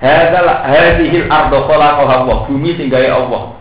[0.02, 2.38] Hadzal hadzihil ardo khalaqaha Allah.
[2.50, 3.57] Bumi singgahe Allah.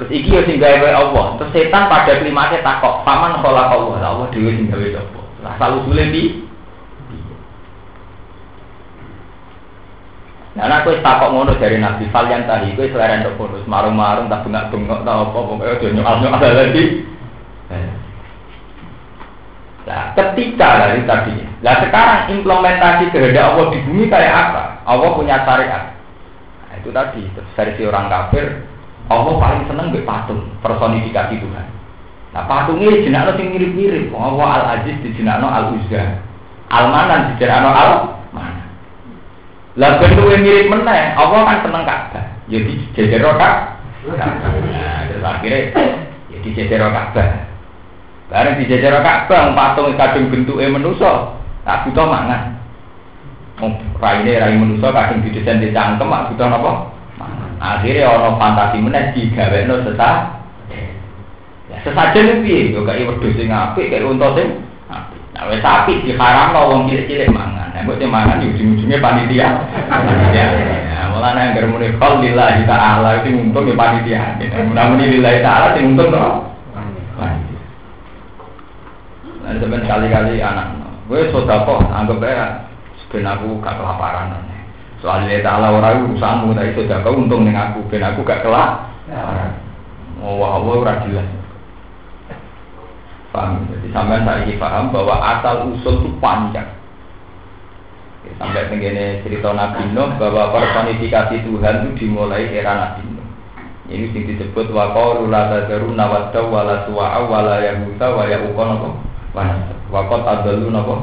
[0.00, 1.36] Terus iki ya singgahe Allah.
[1.36, 4.00] Terus setan pada klimaknya takok, paman khalaqa Allah.
[4.00, 5.20] Allah dhewe singgahe apa?
[5.44, 6.24] Lah selalu sulit di
[10.56, 14.42] Nah, aku takok ngono dari Nabi Fal yang tadi, gue selera untuk bonus marung-marung tak
[14.42, 16.84] bengak bengok tak apa pokoknya udah nyokal nyokal lagi.
[19.84, 24.62] Nah, ketika dari tadi, nah sekarang implementasi kehendak Allah di bumi kayak apa?
[24.88, 25.84] Allah punya syariat.
[26.66, 27.22] Nah, itu tadi
[27.54, 28.69] dari si orang kafir,
[29.10, 31.66] Allah paling seneng be patung personifikasi Tuhan.
[32.30, 34.14] Nah patungnya jenakno sing mirip-mirip.
[34.14, 36.22] Allah Al Aziz di jenakno Al Uzza,
[36.70, 37.90] Al Manan di jenakno Al
[38.30, 38.70] Manan.
[39.74, 42.26] Lah bentuknya mirip meneh, Allah kan seneng Ka'bah.
[42.46, 43.54] Jadi ya jejer Ka'bah.
[44.14, 45.58] Nah, terus akhirnya
[46.30, 47.26] jadi ya jejer Ka'bah.
[48.30, 51.34] Bareng di jejer Ka'bah patung kadung bentuknya manusa,
[51.66, 52.62] tak butuh mangan.
[53.58, 56.72] Oh, raine rai manusa kadung didesain di cangkem, tak butuh napa?
[57.60, 60.16] Akhirnya ono fantasi meneh digawekno sesat.
[61.68, 62.72] Ya sesajen piye?
[62.72, 65.20] Yo gak wedhus sing apik, kaya unta sing apik.
[65.36, 67.70] Nah, wis apik diharamno wong cilik-cilik mangan.
[67.76, 69.48] Nah, buat mangan di ujung-ujungnya panitia.
[70.32, 70.46] Ya.
[71.12, 74.40] Malah nang germune kol lillahi ta'ala itu untung ya panitia.
[74.72, 76.48] Namun lillahi ta'ala sing untung no.
[79.40, 80.78] Nah, sebenarnya kali-kali anak,
[81.10, 82.70] gue sodako anggap aja,
[83.10, 84.49] ben aku gak kelaparan.
[85.00, 89.56] Soalnya ta'ala orang urusanmu, tapi sodako untung nih aku, ben aku gak kelaparan.
[90.20, 91.24] Oh, wah, wah, ora jelas.
[93.30, 93.64] Paham?
[93.70, 96.66] Jadi sampai saya ini paham bahwa asal usul itu panjang.
[98.36, 103.28] Sampai begini cerita Nabi Nuh bahwa personifikasi Tuhan itu dimulai era Nabi Nuh.
[103.90, 108.88] Ini yang disebut waqalu la tadaru nawadda wala suwa'a wala yahuta wa ya'uqa napa?
[109.88, 110.94] Waqat adalu napa?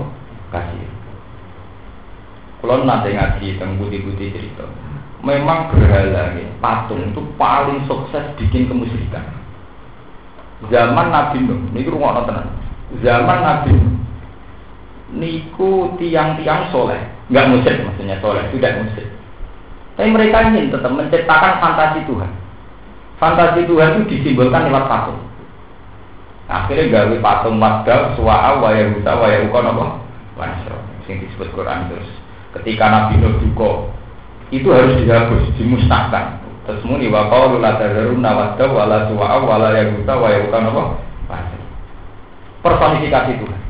[0.51, 0.96] Kasih.
[2.67, 4.67] Kalau nanti ngaji tentang budi-budi cerita,
[5.23, 9.23] memang berhala ya, patung itu paling sukses bikin kemusyrikan.
[10.67, 12.51] Zaman Nabi Nuh, ini rumah tenan.
[12.99, 13.95] Zaman Nabi Nuh,
[15.15, 16.99] niku tiang-tiang soleh,
[17.31, 19.15] nggak musyrik maksudnya soleh, tidak musyrik.
[19.95, 22.31] Tapi mereka ingin tetap menciptakan fantasi Tuhan.
[23.15, 25.23] Fantasi Tuhan itu disimbolkan lewat patung.
[26.51, 30.03] Akhirnya gawe patung Magda, Suwa'a, Waya Husa, Waya Ukon apa?
[30.35, 30.77] Wanasro,
[31.07, 32.26] yang disebut Quran terus.
[32.55, 33.91] Ketika Nabi Nuh duko,
[34.53, 36.39] itu harus dihapus, dimusnahkan.
[36.67, 40.83] Terus muni wa qaulu la tadharunna wadda wala suwa'a wala yagusa wa yaqutan apa?
[42.63, 43.61] Personifikasi Tuhan.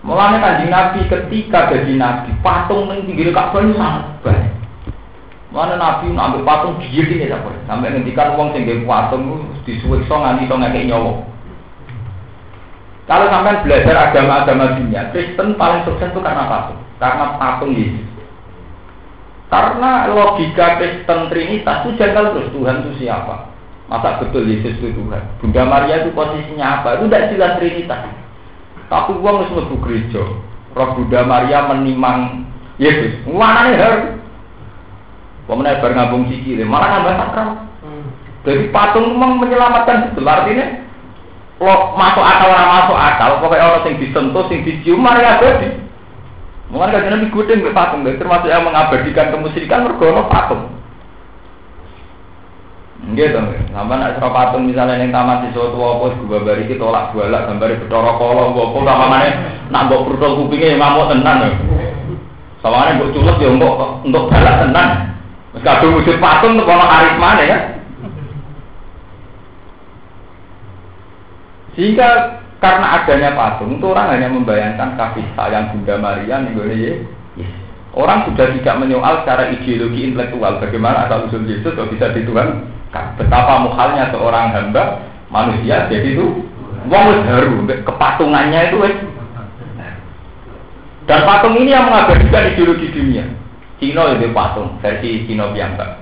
[0.00, 4.48] Mulanya kanjeng Nabi ketika jadi Nabi, patung yang pinggir Ka'bah ini sangat baik.
[5.52, 7.28] Mana Nabi ngambil patung dia ini
[7.68, 11.20] sampai ngendikan uang sing patung disuwek so nganti so ngekek nyawa.
[13.04, 18.06] Kalau sampai belajar agama-agama dunia, Kristen paling sukses itu karena patung, karena patung Yesus.
[19.50, 23.50] Karena logika Kristen Trinitas itu janggal terus Tuhan itu siapa?
[23.90, 25.24] Masa betul Yesus itu Tuhan?
[25.42, 27.00] Bunda Maria itu posisinya apa?
[27.00, 28.00] Itu tidak jelas Trinitas.
[28.86, 30.22] Tapi uang harus lebih gereja.
[30.76, 32.46] Roh Bunda Maria menimang
[32.78, 33.26] Yesus.
[33.26, 34.04] Mana nih harus?
[35.50, 37.48] Pemenang bar ngabung sikile, malah nambah sakral.
[38.46, 40.22] Jadi patung memang menyelamatkan betul.
[40.22, 40.86] Artinya
[41.58, 45.89] lo masuk akal orang masuk akal, pokoknya orang yang disentuh, yang dicium, mari abadi.
[46.70, 50.70] Mungkin kan nabi gudeng ke patung, termasuk yang mengabadikan kemusyrikan mergono patung.
[53.10, 53.42] Gitu,
[53.74, 57.48] sama nak serap patung misalnya yang taman di suatu apa, gua bari kita tolak balak,
[57.50, 59.30] gambar betoro kolong, gua pun sama mana,
[59.66, 61.38] nak bawa perutol kupingnya yang ngamuk tenang.
[62.62, 63.74] Sama mana buat culuk ya untuk
[64.06, 64.90] untuk balak tenang.
[65.64, 67.58] Kadung wujud patung orang haris mana ya?
[71.74, 76.52] Sehingga karena adanya patung itu orang hanya membayangkan kasih sayang Bunda Maria nih
[77.40, 77.48] yes.
[77.90, 80.62] Orang sudah tidak menyoal secara ideologi intelektual.
[80.62, 82.70] Bagaimana asal usul Yesus kok bisa dituhan
[83.18, 86.42] betapa muhalnya seorang hamba manusia jadi itu
[86.90, 88.94] wong baru kepatungannya itu wes
[91.06, 93.26] dan patung ini yang mengabadikan ideologi dunia.
[93.80, 95.99] Cina itu patung versi Cina biasa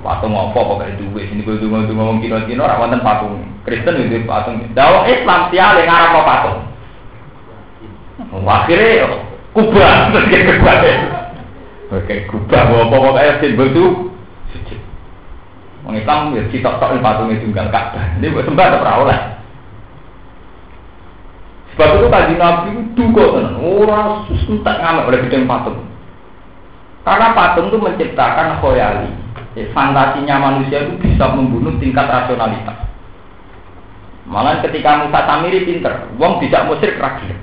[0.00, 4.58] patung apa pakai duit sini gue ngomong ngomong Cina Cina rawan patung Kristen itu patung.
[4.74, 6.58] Dawa Islam sial yang ngarap mau patung.
[8.42, 9.06] Akhirnya
[9.54, 10.76] kubah terus kayak kubah.
[11.92, 13.86] Oke kubah bawa kayak simbol itu.
[15.82, 18.18] Orang Islam ya kita tak patung itu tunggal Ka'bah.
[18.18, 19.20] Ini buat sembah atau perawat.
[21.74, 23.54] Sebab itu kaji Nabi itu kok tenan.
[23.58, 24.30] Orang
[24.62, 25.82] tak ngamak oleh gedeng patung.
[27.02, 29.21] Karena patung itu menciptakan khoyali.
[29.52, 32.88] Ya, fantasinya manusia itu bisa membunuh tingkat rasionalitas.
[34.24, 37.36] Malah ketika Musa Samiri pinter, wong tidak musrik rakyat.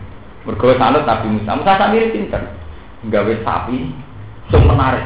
[0.47, 1.53] Bergawe sanut Nabi Musa.
[1.53, 2.41] Musa Samiri pinter.
[3.13, 3.93] Gawe sapi,
[4.49, 5.05] sung menarik.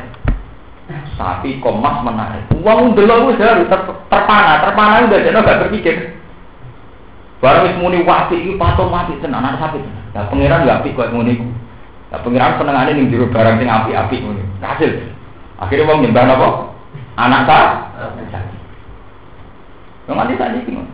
[1.20, 2.48] Sapi komas menarik.
[2.64, 3.60] Wong delok wis ter
[4.08, 5.96] terpana, terpana udah jadi gak berpikir.
[7.44, 9.84] Barang wis muni wati iki patung mati tenan anak sapi.
[10.16, 11.46] Nah pangeran gak apik kok iku.
[12.12, 14.44] Nah pangeran senengane ning jero barang sing apik-apik ngono.
[14.64, 14.92] Hasil.
[15.60, 16.73] Akhirnya wong nyembah napa?
[17.14, 17.50] Anak?
[18.32, 18.56] Sapi.
[20.10, 20.92] Wong mati tadi ngono.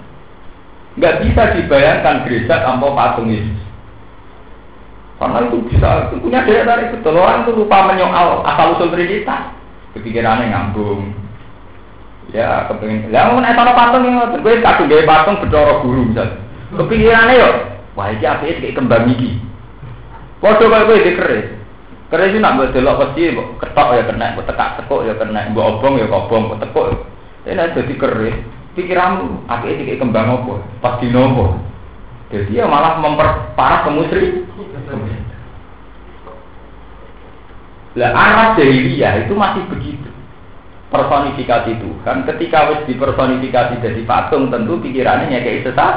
[0.99, 3.59] Nggak bisa dibayangkan gereja tanpa patung Yesus.
[5.19, 7.19] Karena itu bisa, itu punya daya tarik betul.
[7.19, 9.51] Orang itu lupa menyoal asal usul Trinitas.
[9.95, 11.11] Kepikirannya ngambung.
[12.31, 13.09] Ya, kepingin.
[13.09, 16.39] Ya, mau naik tanah patung yang gue kadung gaya patung bedoro guru misalnya.
[16.71, 17.49] Kepikirannya yo,
[17.97, 19.41] wah ini apa kayak kembang gigi.
[20.39, 21.58] Waduh kayak gue dikeris.
[22.09, 25.77] Keris itu nak buat delok pasti, ketok ya kena, buat tekak tekuk ya kena, buat
[25.77, 27.05] obong ya obong, buat tekuk.
[27.45, 28.37] Ini jadi keris
[28.73, 30.55] pikiranmu akhirnya tidak kembang apa?
[30.81, 31.57] Pas di nopo
[32.29, 34.45] jadi ya malah memperparah kemusri.
[37.97, 40.09] Lah arah jahiliyah itu masih begitu.
[40.93, 45.95] Personifikasi Tuhan ketika wis dipersonifikasi jadi patung tentu pikirannya kayak sesat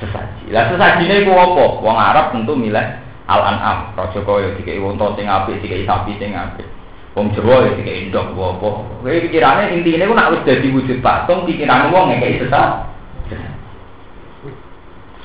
[0.00, 0.52] sesaji.
[0.52, 1.64] Lah sesajinya itu apa?
[1.80, 6.36] Wong Arab tentu milih al an'am raja kaya dikai wonton sing apik dikai sapi sing
[6.36, 6.68] apik
[7.14, 8.68] Wong Jawa ya dikei ndok apa.
[9.06, 12.90] Kowe pikirane intine ku nak wis dadi wujud patung pikirane wong ngekeki sesat.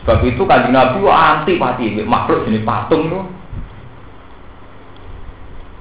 [0.06, 3.22] Sebab itu kanjeng Nabi ku anti pati makhluk jenis patung itu.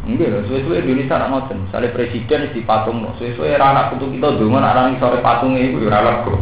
[0.08, 1.68] Enggak suwe-suwe Indonesia nak ngoten.
[1.68, 6.40] Misalnya presiden di patung, suwe-suwe anak putu kita dulu anak sore patungnya itu ya lego.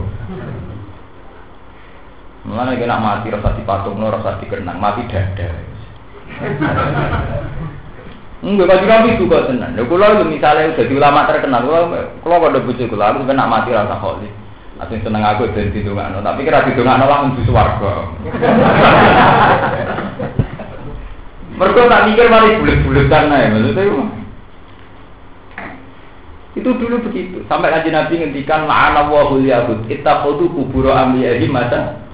[2.47, 5.51] Mulane kena mati rasa di patung, rasa di kenang, mati dada.
[8.47, 9.75] Enggak kaji kami juga tenang.
[9.75, 11.81] Lha kula misalnya jadi ulama terkenal, kula
[12.23, 14.31] kula pada bojo kula aku nak mati rasa kholi.
[14.77, 18.13] Asing seneng aku dan didongakno, tapi kira didongakno lah menuju swarga.
[21.57, 24.05] Mereka tak mikir mari bulet-buletan ae maksudnya itu.
[26.61, 27.41] Itu dulu begitu.
[27.49, 32.06] Sampai kaji Nabi ngendikan la'ana wa hul yahud ittakhadhu kubur anbiya'ihim mata.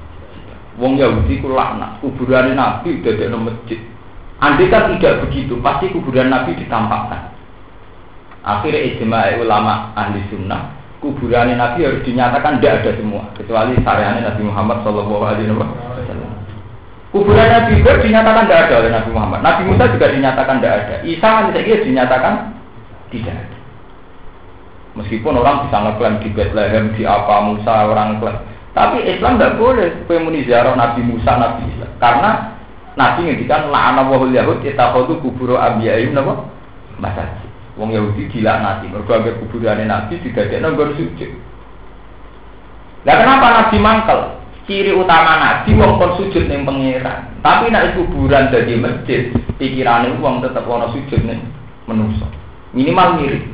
[0.80, 3.80] Wong Yahudi ku laknat kuburan Nabi dadekno masjid.
[4.42, 7.30] Andai kan tidak begitu, pasti kuburan Nabi ditampakkan.
[8.42, 14.42] Akhirnya ijma ulama ahli sunnah, kuburan Nabi harus dinyatakan tidak ada semua, kecuali syariat Nabi
[14.42, 16.30] Muhammad Shallallahu Alaihi Wasallam.
[17.12, 19.40] Kuburan Nabi juga dinyatakan tidak ada oleh Nabi Muhammad.
[19.44, 20.96] Nabi Musa juga dinyatakan tidak ada.
[21.04, 22.34] Isa misalnya dinyatakan
[23.12, 23.56] tidak ada.
[24.92, 28.51] Meskipun orang bisa ngeklaim di Bethlehem, di apa Musa orang klaim.
[28.72, 31.86] Tapi Islam tidak boleh muni Nabi Musa, Nabi Isa.
[32.00, 32.56] Karena
[32.96, 36.48] Nabi ngendikan la'ana wa yahud ittakhadhu kubur anbiya'ihim napa?
[36.96, 37.48] Masajid.
[37.76, 41.30] Wong Yahudi nanti mergo anggere kuburane Nabi didadekno nggon sujud.
[43.08, 44.20] Lah kenapa Nabi mangkel?
[44.66, 47.28] ciri utama nabi wong kon sujud ning pangeran.
[47.42, 51.42] Tapi nek kuburan dadi masjid, pikirane wong tetep ana sujud ning
[51.90, 52.26] manusa.
[52.72, 53.44] Minimal mirip.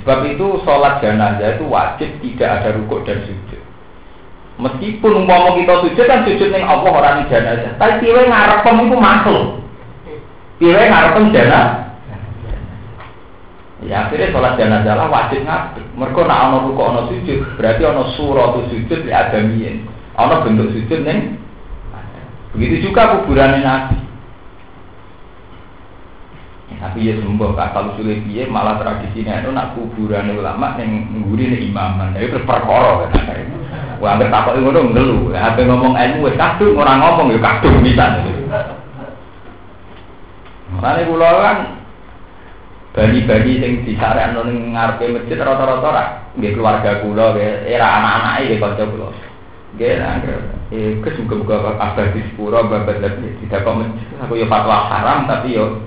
[0.00, 3.59] Sebab itu sholat jenazah itu wajib tidak ada rukuk dan sujud.
[4.60, 7.72] Meskipun umpama kita sujud kan sujud ning Allah orang jenazah.
[7.80, 9.46] Tapi piye ngarepem iku makhluk.
[10.60, 11.90] Piye ngarepem jenazah
[13.80, 15.84] Ya akhirnya sholat jenazah lah wajib ngadeg.
[15.96, 19.88] Mereka nak ono rukuk ono sujud, berarti ono surah sujud di adamiyin.
[20.20, 21.40] Ono bentuk sujud neng.
[22.52, 23.96] Begitu juga kuburan nabi.
[26.80, 31.52] Ya, tapi ya sembuh kalau sulit dia malah tradisinya itu nak kuburan ulama yang nguri
[31.52, 32.16] nih imaman.
[32.16, 33.12] Jadi terus kan.
[34.00, 35.28] Wah, nggak takut itu dong ngelu.
[35.36, 38.32] Apa ngomong ilmu kadung orang ngomong ya kadung misalnya.
[40.72, 41.56] Makanya pulau kan
[42.96, 46.04] bani-bani sing disarekno ning ngarepe masjid rata-rata ra
[46.34, 49.08] nggih keluarga kula era anak-anake nggih kanca kula
[49.78, 49.94] nggih
[50.70, 53.78] eh kes muga-muga abah di sepuro babat lagi tidak kok
[54.22, 55.82] aku ya fatwa haram tapi yo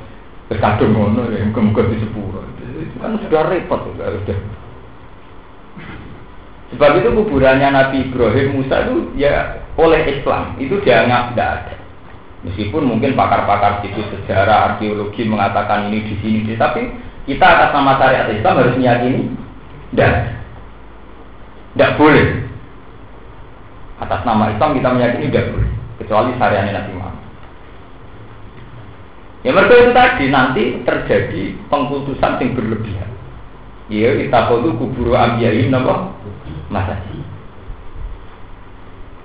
[0.52, 4.39] ya kadung ngono ya muga-muga di sepuro itu kan sudah repot sudah sudah.
[6.74, 10.58] Sebab itu kuburannya Nabi Ibrahim Musa itu ya oleh Islam.
[10.58, 11.76] Itu dianggap tidak ada.
[12.44, 16.91] Meskipun mungkin pakar-pakar situ sejarah, arkeologi mengatakan ini di sini, tapi
[17.24, 19.32] kita atas nama syariat Islam harus meyakini
[19.96, 20.44] dan
[21.72, 22.28] tidak boleh.
[24.04, 25.72] Atas nama Islam kita meyakini tidak boleh,
[26.04, 27.03] kecuali syariat Nabi Muhammad.
[29.44, 33.12] Ya mereka itu tadi nanti terjadi pengkultusan yang berlebihan.
[33.91, 36.16] Ya kita perlu kubur ambiyain nama
[36.72, 36.96] masa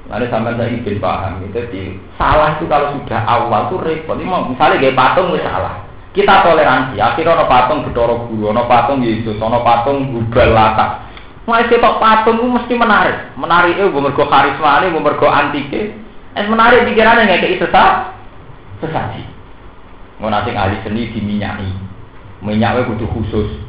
[0.09, 1.83] Lalu sampai saya ingin paham itu di
[2.17, 4.17] salah itu kalau sudah awal itu repot.
[4.17, 5.85] Ini misalnya kayak patung itu salah.
[6.17, 6.97] Kita toleransi.
[6.97, 11.05] Akhirnya ono patung Betoro Guru, ono patung Yesus, ono patung Gubal Lata.
[11.45, 13.37] Mulai ketok patung itu mesti menarik.
[13.37, 15.93] Menarik itu mergo karisma ini, mergo antike.
[16.33, 17.93] Es menarik pikirannya nggak kayak sesat,
[18.81, 19.38] sesaji.
[20.19, 21.71] Nanti ahli seni diminyai.
[22.43, 23.69] Minyaknya kudu khusus.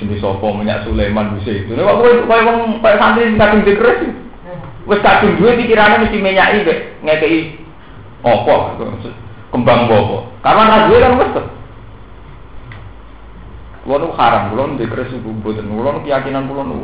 [0.00, 1.76] Jenis sopo minyak Sulaiman bisa itu.
[1.76, 2.40] Nih, kok kok
[2.80, 4.00] kok santri kadung dikres
[4.86, 7.40] Wes kadung duwe pikirane mesti menyaki mek ngekeki
[8.22, 8.54] apa
[9.50, 10.18] kembang apa.
[10.46, 11.30] Karena ra duwe kan wes.
[13.82, 16.76] Kulo nu haram, kulo nu dikres mboten, kulo nu keyakinan kulo nu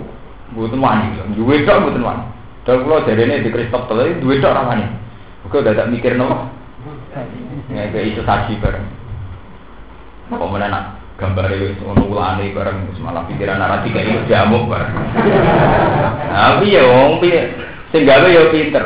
[0.53, 1.15] mboten wani.
[1.39, 2.25] Duwe tok mboten wani.
[2.67, 4.87] Dan kulo jarene dikres tok tele duwe tok ra wani.
[5.47, 6.62] Kok dadak mikir nopo?
[7.69, 8.87] Ngekeki sesaji bareng.
[10.33, 10.71] Apa meneh
[11.21, 14.97] gambar itu ono ulane bareng malah pikiran narasi kayak jamuk bareng.
[16.33, 17.53] Tapi ya wong piye
[17.93, 18.85] Sing gawe ya pinter.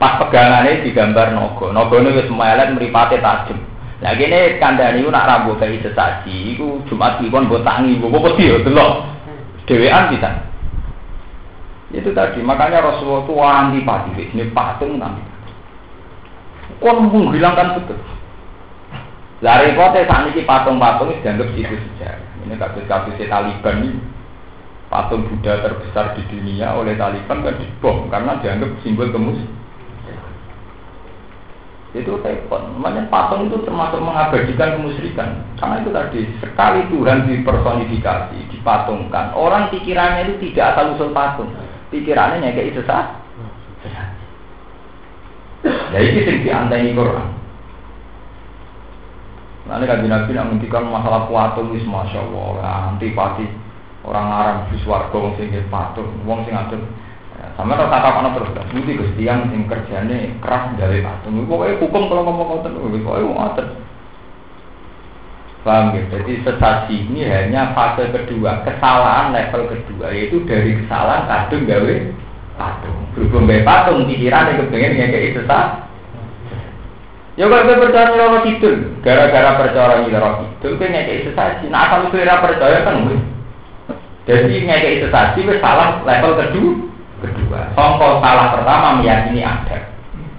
[0.00, 1.66] Pas pegangane digambar naga.
[1.76, 3.60] Nagane wis melet mripate tajam.
[4.00, 8.52] Lah kene kandhane iku nak rambut kayak sesaji iku Jumat kliwon mbok tangi, mbok wedi
[8.52, 9.08] ya delok.
[9.64, 10.30] Dewean bisa.
[11.94, 15.22] Itu tadi, makanya Rasulullah itu antipati, ini patung nanti.
[16.82, 17.98] Kon menghilangkan betul.
[19.44, 22.24] Lari kota saat ini patung-patung itu dianggap situ sejarah.
[22.48, 24.00] Ini kasus-kasus Taliban ini.
[24.86, 29.40] Patung Buddha terbesar di dunia oleh Taliban kan dibom karena dianggap simbol kemus
[31.96, 35.40] itu telepon namanya patung itu termasuk mengabadikan kemusyrikan.
[35.56, 41.48] Karena itu tadi sekali Tuhan dipersonifikasi dipatungkan orang pikirannya itu tidak asal usul patung.
[41.88, 43.25] Pikirannya kayak sesat
[45.64, 47.36] ya ini sing dianteni Quran
[49.66, 53.50] Nanti kan Nabi nak menghentikan masalah patung wis masya Allah antipati
[54.06, 56.78] orang Arab di swarga wong sing patung, wong sing atur.
[57.34, 58.54] Ya, sama ora tak apa terus.
[58.70, 61.42] Mesti Gusti yang sing keras gawe patung.
[61.50, 63.66] Pokoke hukum kalau ngomong ngoten pokoke wong atur.
[65.66, 66.02] Paham ya?
[66.14, 71.94] Jadi sesasi ini hanya fase kedua, kesalahan level kedua, yaitu dari kesalahan kadung gawe
[72.56, 72.98] patung.
[73.12, 75.68] Berhubung gawe patung, pikiran yang kepengen ngekei sesat.
[77.36, 81.68] Ya kalau gue percaya nyeloro kidul, gara-gara percaya nyeloro kidul, gue ngekei sesasi.
[81.68, 83.18] Nah kalau gue percaya kan gue.
[84.24, 86.72] Jadi ngekei sesasi itu salah level kedua.
[87.20, 87.60] Kedua.
[87.76, 89.92] Songkol salah pertama meyakini ada.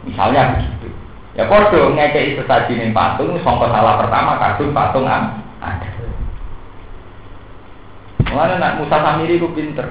[0.06, 0.90] Misalnya begitu.
[1.38, 5.90] Ya kodoh ngekei sesaji ini patung, songkol salah pertama kadung patung ada.
[8.28, 9.88] Mana nak Musa Samiri ku pinter.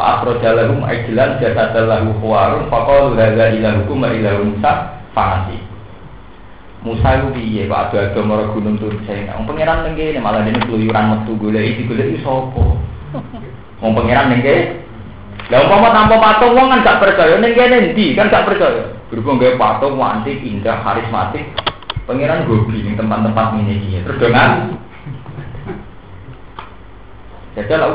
[0.00, 5.60] Fa'akrojalahum ajlan jasadalahu khuwarun Faqalu hadha ilahukum ilahu Musa Fangasi
[6.80, 11.04] Musa itu piye kok ada-ada mara gunung turun saya Wong pangeran ning malah dene keluyuran
[11.12, 11.84] metu golek iki
[12.24, 12.64] sapa
[13.84, 14.80] Wong pangeran ning kene.
[15.52, 18.96] Lah umpama tanpa patung wong kan gak percaya ning kene ndi kan gak percaya.
[19.12, 21.44] Berhubung gawe patung wanti indah karismatik.
[22.08, 24.00] Pangeran gobi ning tempat-tempat ini.
[24.00, 24.72] Terus dengan
[27.52, 27.92] Jadi lah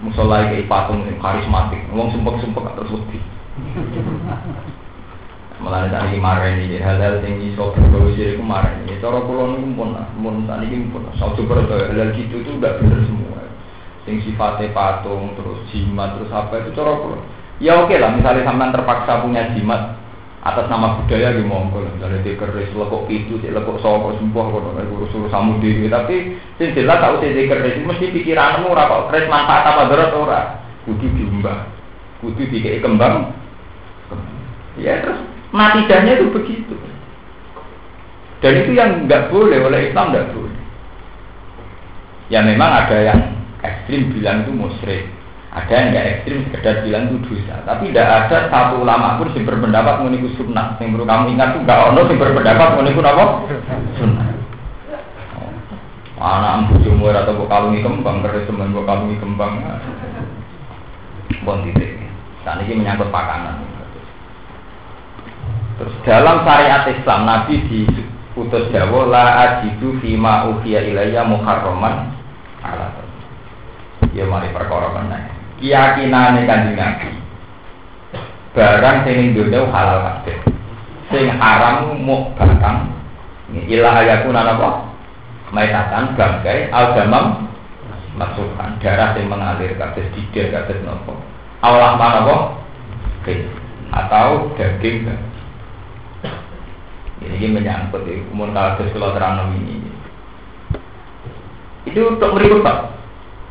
[0.00, 3.18] musola kayak patung yang karismatik, wong sumpek-sumpek terus wedi.
[5.60, 8.96] Malah tadi kemarin ini hal-hal yang iso berbau jadi kemarin ini.
[8.96, 11.04] Cara pulau ini pun, pun tadi pun.
[11.20, 13.44] Saya coba hal-hal gitu itu udah bener semua.
[14.08, 17.20] Sing sifatnya patung, terus jimat, terus apa itu cara pulau.
[17.60, 19.99] Ya oke lah, misalnya sampean terpaksa punya jimat
[20.40, 24.72] atas nama budaya di monggo misalnya dia keris lekuk itu dia lekuk soko sembuh kalau
[24.72, 29.28] urus urus samu diri tapi sing jelas tahu sih keris mesti pikiranmu ora kok keris
[29.28, 30.40] manfaat apa darat ora.
[30.88, 31.68] Kudu diumbah.
[32.24, 33.36] Kudu dikei kembang.
[34.80, 35.20] Ya terus
[35.52, 36.72] natijanya itu begitu.
[38.40, 40.56] Dan itu yang nggak boleh oleh Islam nggak boleh.
[42.32, 43.20] Ya memang ada yang
[43.60, 45.19] ekstrim bilang itu musyrik
[45.50, 47.58] ada yang nggak ekstrim sekedar bilang itu dosa.
[47.66, 50.78] Tapi tidak ada satu ulama pun yang berpendapat mengenai sunnah.
[50.78, 53.24] Yang perlu kamu ingat tuh nggak ono yang berpendapat mengenai apa?
[53.98, 54.28] Sunnah.
[56.20, 59.52] Anak bojomu atau kok kalungi kembang, keris teman kok kalungi kembang.
[61.42, 61.98] Bon titik.
[62.46, 63.66] Saat ini menyangkut pakanan.
[65.82, 72.14] Terus dalam syariat Islam Nabi diutus Jawa la ajidu fima uhiya ilayya muharraman
[72.62, 73.00] ala
[74.12, 77.08] Ya mari perkara meneh keyakinane kanjeng Nabi.
[78.56, 79.30] Barang sing ning
[79.70, 80.36] halal kabeh.
[81.12, 82.90] Sing haram mu batang.
[83.50, 84.90] Ilah ayakuna napa
[85.50, 87.50] maitatan bangkai al-damam
[88.14, 91.14] masukkan darah yang mengalir kabeh didel kabeh napa
[91.66, 92.42] Allah mana kok
[93.90, 95.10] atau daging
[97.20, 99.76] ini menyangkut umur kalau terang ini.
[101.84, 102.64] Itu untuk meribut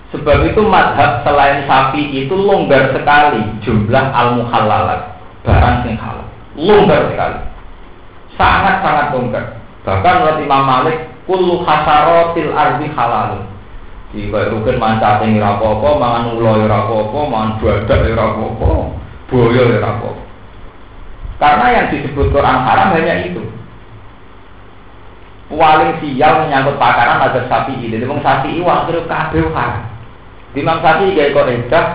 [0.09, 6.27] Sebab itu madhab selain sapi itu longgar sekali jumlah al muhalalat barang yang halal.
[6.57, 7.39] Longgar sekali.
[8.33, 9.45] Sangat-sangat longgar.
[9.85, 10.97] Bahkan menurut Imam Malik,
[11.29, 13.45] kullu hasarotil ardi halal.
[14.09, 18.97] Jika rukun mancat yang rapopo, mangan ulo yang rapopo, mangan badak rapopo,
[19.29, 20.25] boyo rapopo.
[21.37, 23.45] Karena yang disebut Quran haram hanya itu.
[25.49, 27.97] Paling sial menyangkut pakaran ada sapi ini.
[27.97, 29.88] Jadi sapi ini waktu kabeh haram.
[30.57, 31.85] Imam Syafi'i gawe kok edah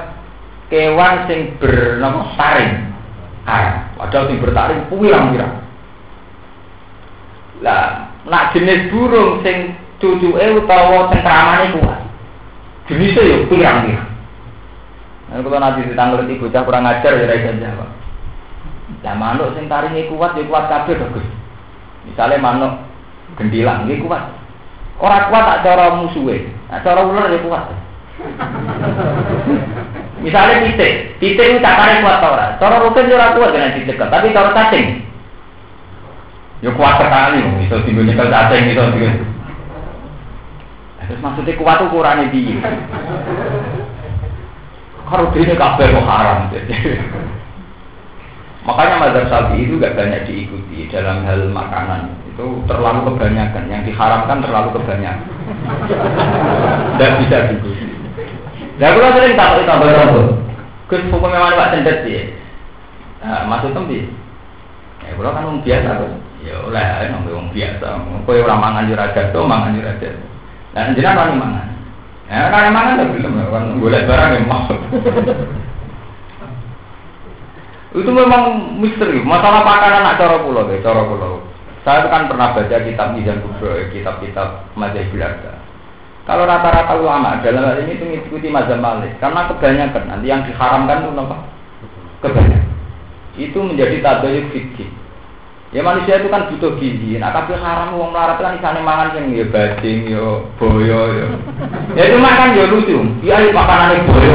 [0.70, 2.94] kewan sing bernama saring.
[3.44, 5.54] Ah, padahal sing bertaring pirang-pirang.
[7.60, 12.00] Lah, nak jenis burung sing cucuke utawa cengkramane kuat.
[12.86, 14.10] Jenisnya ya pirang-pirang.
[15.24, 17.90] Nah, kalau nanti ditanggung ibu bocah kurang ajar ya rakyat jawab.
[19.02, 21.26] Lah manuk sing taringe kuat ya kuat kabeh to, Gus.
[22.06, 22.78] Misale manuk
[23.34, 24.30] gendilang nggih kuat.
[25.02, 26.46] Ora kuat tak cara musuhe.
[26.70, 27.83] Nah, cara ular ya kuat.
[30.24, 32.56] Misalnya titik, titik ini cakare kuat tau ora?
[32.56, 35.04] Cara rutin yo kuat dengan titik, tapi cara cacing
[36.64, 39.14] yo kuat sekali, bisa tinggal nyekel cacing, bisa tinggal.
[41.04, 42.56] Terus maksudnya kuat ukurannya di.
[45.04, 46.48] Kalau ini kabel kok haram.
[48.64, 52.16] Makanya mazhab Syafi'i itu gak banyak diikuti dalam hal makanan.
[52.32, 53.68] Itu terlalu kebanyakan.
[53.68, 55.28] Yang diharamkan terlalu kebanyakan.
[56.96, 57.93] Tidak bisa diikuti.
[58.78, 60.26] Lah kula sering tak itu tambah rambut.
[60.90, 62.34] Gus hukumnya mana Pak Cendet sih?
[63.22, 64.10] Nah, maksud tembi.
[65.04, 66.10] Ya kula kan wong biasa kok.
[66.44, 67.86] Ya oleh nang wong biasa.
[68.28, 70.28] Kowe ora mangan yo ra jatuh, mangan yo ra jatuh.
[70.76, 71.66] Lah jenengan wani mangan.
[72.28, 74.68] Ya kan mangan to belum kan golek barang yang mau.
[77.94, 79.22] Itu memang misteri.
[79.22, 81.46] Masalah makanan anak cara pulau, cara pulau.
[81.86, 85.63] Saya kan pernah baca kitab Mizan Kubro, kitab-kitab Mazhab Belanda.
[86.24, 91.04] Kalau rata-rata ulama dalam hal ini itu mengikuti mazhab Malik karena kebanyakan nanti yang diharamkan
[91.04, 91.36] itu apa?
[92.24, 92.72] Kebanyakan.
[93.36, 94.88] Itu menjadi tabayuk fikih.
[95.74, 97.18] Ya manusia itu kan butuh gizi.
[97.20, 101.26] Nah tapi haram uang melarat kan isane mangan yang ya bajing, ya boyo, ya.
[101.98, 102.98] Ya itu makan ya lucu.
[103.26, 104.34] Ya itu makanan boyo.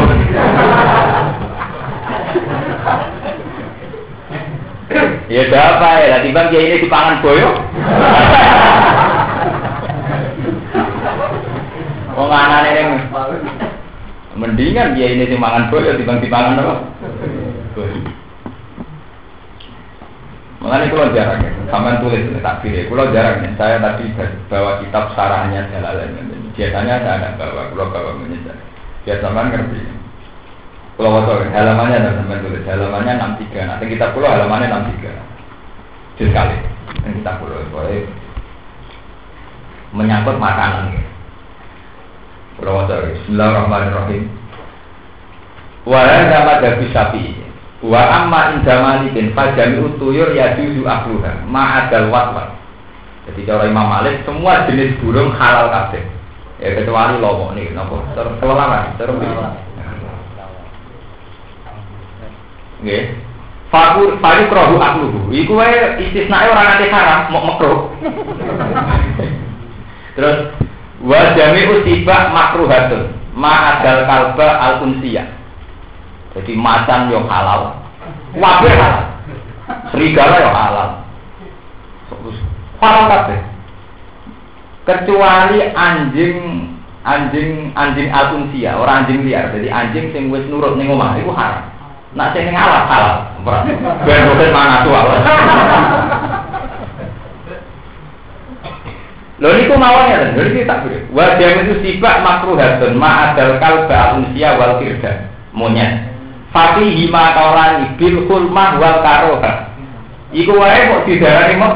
[5.32, 7.50] ya apa ya, tiba dia ini dipangan boyo.
[12.20, 12.90] Wong anane ning
[14.36, 16.76] mendingan dia ini dimangan boyo dibanding dimangan apa?
[20.60, 22.84] Mengenai kalau jarang ya, sampai tulis takbir ya.
[22.92, 24.12] Kalau jarang ya, saya tadi
[24.52, 26.20] bawa kitab sarahnya jalalan.
[26.52, 28.60] Biasanya saya ada bawa, kalau bawa menyesal.
[29.08, 29.80] Biasa sampai ngerti.
[31.00, 33.72] Kalau waktu halamannya ada sampai tulis halamannya enam tiga.
[33.72, 35.16] Nanti kita pulau halamannya enam tiga.
[36.20, 36.60] Sekali.
[37.08, 37.64] Nanti kita pulau,
[39.96, 40.92] menyangkut makanan.
[40.92, 41.09] Ya.
[42.60, 44.24] Bismillahirrahmanirrahim.
[45.88, 47.26] Wa hadza madhabi sapi.
[47.80, 52.60] Wa amma inda malikin fajami utuyur yajuzu akluha ma'adal watwat.
[53.32, 56.04] Jadi cara Imam Malik semua jenis burung halal kabeh.
[56.60, 58.04] Ya kecuali lomo nih, nopo.
[58.44, 59.16] Kelelaran, terus
[62.84, 63.04] Nggih.
[63.70, 65.20] Fakur fakur krohu akluhu.
[65.32, 67.88] Iku wae istisnae ora nate haram, mau makruh.
[70.18, 70.52] Terus
[71.00, 75.28] wa jami'u tiba makruhatun ma adal kalba al unsiyah.
[76.36, 77.80] Jadi macan yo halal.
[78.38, 79.06] Wabir halal.
[79.90, 80.90] Serigala yo halal.
[82.80, 83.40] Halal kabeh.
[84.86, 86.38] Kecuali anjing
[87.06, 89.50] anjing anjing al unsia, orang anjing liar.
[89.56, 91.66] Jadi anjing sing wis nurut ning omah iku haram.
[92.14, 93.18] Nak sing alat halal.
[94.06, 95.20] Ben boten mana tuh Allah.
[99.40, 101.00] Lho niku mawon ya, lho iki tak beri.
[101.16, 105.32] Wa itu sifat makruhatun ma adal kalba unsia wal firda.
[105.56, 106.12] Monyet.
[106.52, 109.72] Fati hima kaulani bil hulmah wal karoha.
[110.36, 111.74] Iku wae kok didarani mau.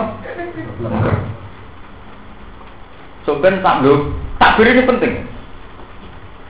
[3.23, 5.13] So ben tak lho, tak beri ini penting.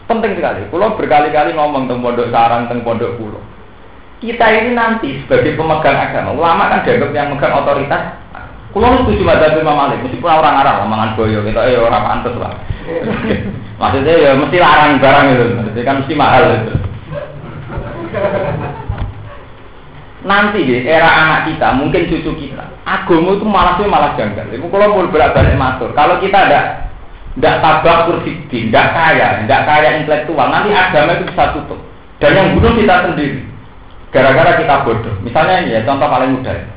[0.10, 0.66] Penting sekali.
[0.74, 3.42] Pulau berkali-kali ngomong tentang pondok sarang, tentang pondok pulau
[4.24, 8.23] kita ini nanti sebagai pemegang agama, ulama kan dianggap yang megang otoritas.
[8.74, 12.58] Kulo setuju madzhab Imam Malik, meskipun orang Arab mangan boyo, kita ya orang pantas lah.
[13.82, 16.74] Maksudnya ya mesti larang barang itu, maksudnya kan mesti mahal itu.
[20.24, 24.46] Nanti di era anak kita, mungkin cucu kita, agama itu malah sih malah janggal.
[24.50, 26.90] Ibu kalau mau berat balik matur, kalau kita ada
[27.38, 31.82] tidak tabak kursi, tidak kaya, tidak kaya intelektual, nanti agama itu bisa tutup.
[32.22, 33.42] Dan yang bunuh kita sendiri.
[34.14, 35.16] Gara-gara kita bodoh.
[35.26, 36.73] Misalnya ini ya, contoh paling mudah.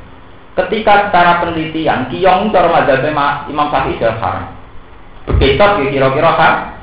[0.57, 3.05] Ketika secara penelitian, kiong cara mazhab
[3.53, 4.47] Imam Syafi'i sudah haram.
[5.37, 6.77] Ya kira-kira haram.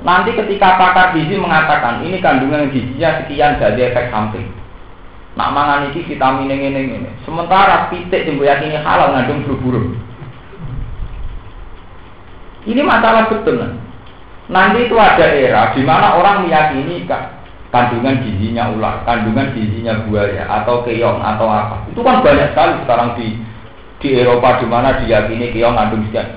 [0.00, 4.46] Nanti ketika pakar gizi mengatakan ini kandungan gizinya sekian jadi efek samping.
[5.34, 7.10] Nak mangan ini vitamin ini ini ini.
[7.26, 9.94] Sementara pitik yang yakini halal ngandung buru-buru.
[12.66, 13.58] Ini masalah betul.
[14.48, 17.04] Nanti itu ada era di mana orang meyakini
[17.68, 21.84] kandungan gizinya ular, kandungan gizinya buaya atau keong atau apa.
[21.92, 23.26] Itu kan banyak sekali sekarang di
[23.98, 26.28] di Eropa di mana diyakini keong kandung sekian.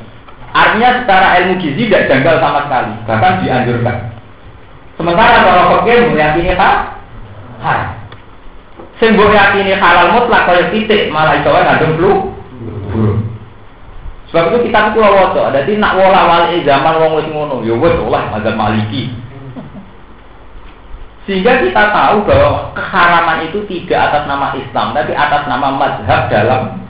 [0.52, 3.98] Artinya secara ilmu gizi tidak janggal sama sekali, bahkan dianjurkan.
[5.00, 7.00] Sementara kalau fakir meyakini tak
[7.64, 8.02] haram.
[9.02, 12.12] Sing yakini halal mutlak kaya titik malah iso ngandung flu.
[14.30, 17.92] Sebab itu kita kula waca, dadi nak wala wali zaman wong wis ngono, ya wis
[18.00, 19.12] olah mazhab Maliki.
[21.30, 26.82] Sehingga kita tahu bahwa keharaman itu tidak atas nama Islam, tapi atas nama mazhab dalam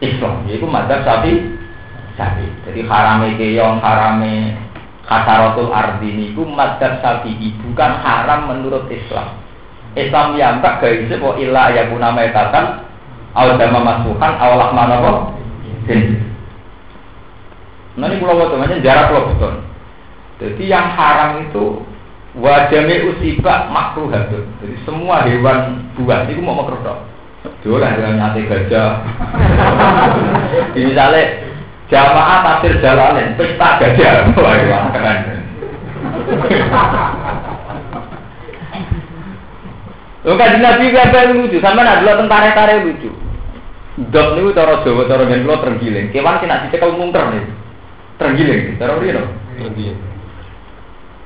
[0.00, 1.60] Islam, yaitu mazhab sapi
[2.16, 2.46] sapi.
[2.64, 4.56] Jadi harame keong, harame
[5.10, 9.36] ardi itu mazhab sapi, bukan haram menurut Islam.
[9.92, 12.86] Islam yang tak gaisi bahwa ilah ya guna metatan,
[13.34, 14.96] awal dama masukan, awal lahmana
[17.98, 19.54] Nah ini pulau temannya jarak pulau betul.
[20.38, 21.82] Jadi yang haram itu
[22.38, 24.46] Wajame usiba makruhatun.
[24.62, 27.02] Jadi semua hewan buas itu mau makruh dong.
[27.66, 29.02] Dolan dengan nyate gajah.
[30.78, 31.22] Misalnya
[31.90, 34.30] jamaah tafsir jalanin pesta gajah.
[34.38, 35.18] Wah, keren.
[40.20, 43.10] Lo kan nabi apa lucu, sama nak dulu tentara tentara lucu.
[44.12, 46.12] Dok nih cara Jawa cara ngen lo tergiling.
[46.12, 47.44] Kewan sih nak dicekel mungker nih.
[48.20, 49.28] Tergiling, cara dia dong.
[49.58, 50.09] Tergiling.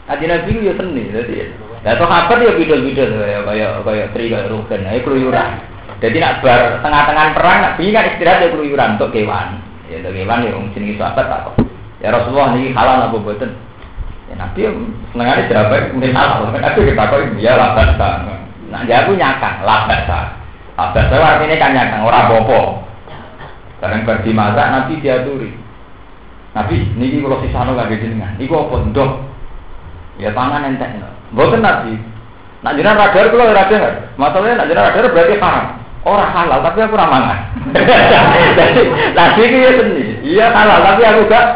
[0.04, 1.48] Kaji Nabi ya seni, jadi
[1.80, 5.50] ya toh kabar ya bidol-bidol kayak kayak kayak tri kayak rugen, ayo keluyuran.
[6.04, 9.56] Jadi nak bar tengah-tengah perang, nak bingung istirahat ya keluyuran untuk kewan.
[9.88, 11.56] Ya untuk kewan ya mungkin itu sahabat tak
[12.04, 13.56] Ya Rasulullah ini halal apa buatan?
[14.28, 14.70] Ya Nabi ya
[15.24, 16.52] aja berapa mungkin halal.
[16.52, 17.96] Tapi kita kok ya labat
[18.68, 20.04] Nah dia aku nyakang labat
[20.76, 22.60] Labat artinya kan nyakang orang bopo.
[23.80, 25.50] Sekarang pergi masak Nabi diaturi.
[26.54, 28.38] Nabi, niki kalau sisano gak jenengan.
[28.38, 29.10] Iku apa ndok?
[30.18, 30.90] Ya pangan entek.
[31.34, 31.98] Mboten nabi.
[32.62, 33.82] Nak jenengan radar kula radar.
[34.14, 35.66] Masalahnya nak jenengan radar berarti haram.
[36.04, 37.38] Orang halal tapi aku ramangan.
[38.58, 38.82] Jadi
[39.16, 40.04] nabi itu ya seni.
[40.22, 41.46] Iya halal tapi aku gak.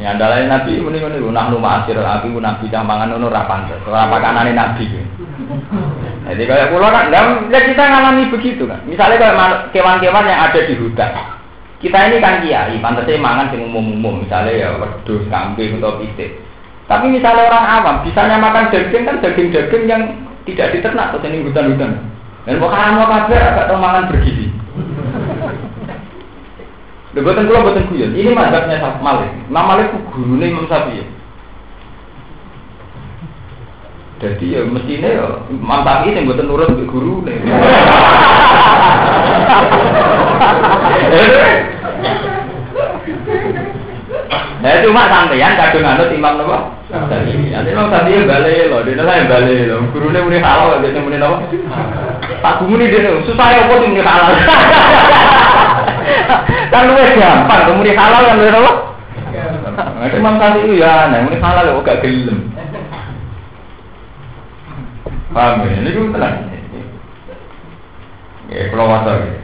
[0.00, 3.80] Ya andalane nabi muni ngono nah nu ma'asir nabi nabi dah mangan ngono ora pantes.
[3.88, 4.84] Ora nabi.
[6.22, 8.78] Jadi kayak pulau kan, ya kita ngalami begitu kan.
[8.86, 11.10] Misalnya kayak kewan-kewan yang ada di hutan,
[11.82, 16.38] kita ini kan kiai, pantasnya mangan sing umum-umum, misalnya ya wedhus, kambing atau pisik.
[16.90, 20.02] Tapi misalnya orang awam, bisanya makan daging kan daging-daging yang
[20.42, 22.10] tidak diternak atau ini hutan-hutan.
[22.42, 23.70] Dan mau kalah mau kabar agak
[24.10, 24.50] bergizi.
[27.12, 28.16] Lho boten kula boten guyon.
[28.16, 29.30] Ini mazhabnya Syafi'i Malik.
[29.46, 31.04] Imam Malik ku gurune Imam Syafi'i.
[34.22, 37.36] Jadi ya mestinya ya Imam Syafi'i sing boten nurut ke guru nih.
[44.62, 46.70] Nah cuma sampeyan kadung anut Imam napa?
[46.86, 47.50] Syafi'i.
[47.50, 49.82] Nanti Imam Syafi'i balik lho, dene lah balik lho.
[49.90, 51.42] Gurune muni halal, dene muni napa?
[52.42, 54.32] Tak gumuni dene susah ya sing muni halal.
[56.72, 58.72] Kan luwes gampang, muni halal kan napa?
[59.72, 62.38] Nah, Imam Syafi'i ya, nah muni halal kok gak gelem.
[65.32, 65.80] Paham ya?
[65.80, 66.36] Ini gue tenang.
[68.52, 69.40] Ya, kalau wajar ya.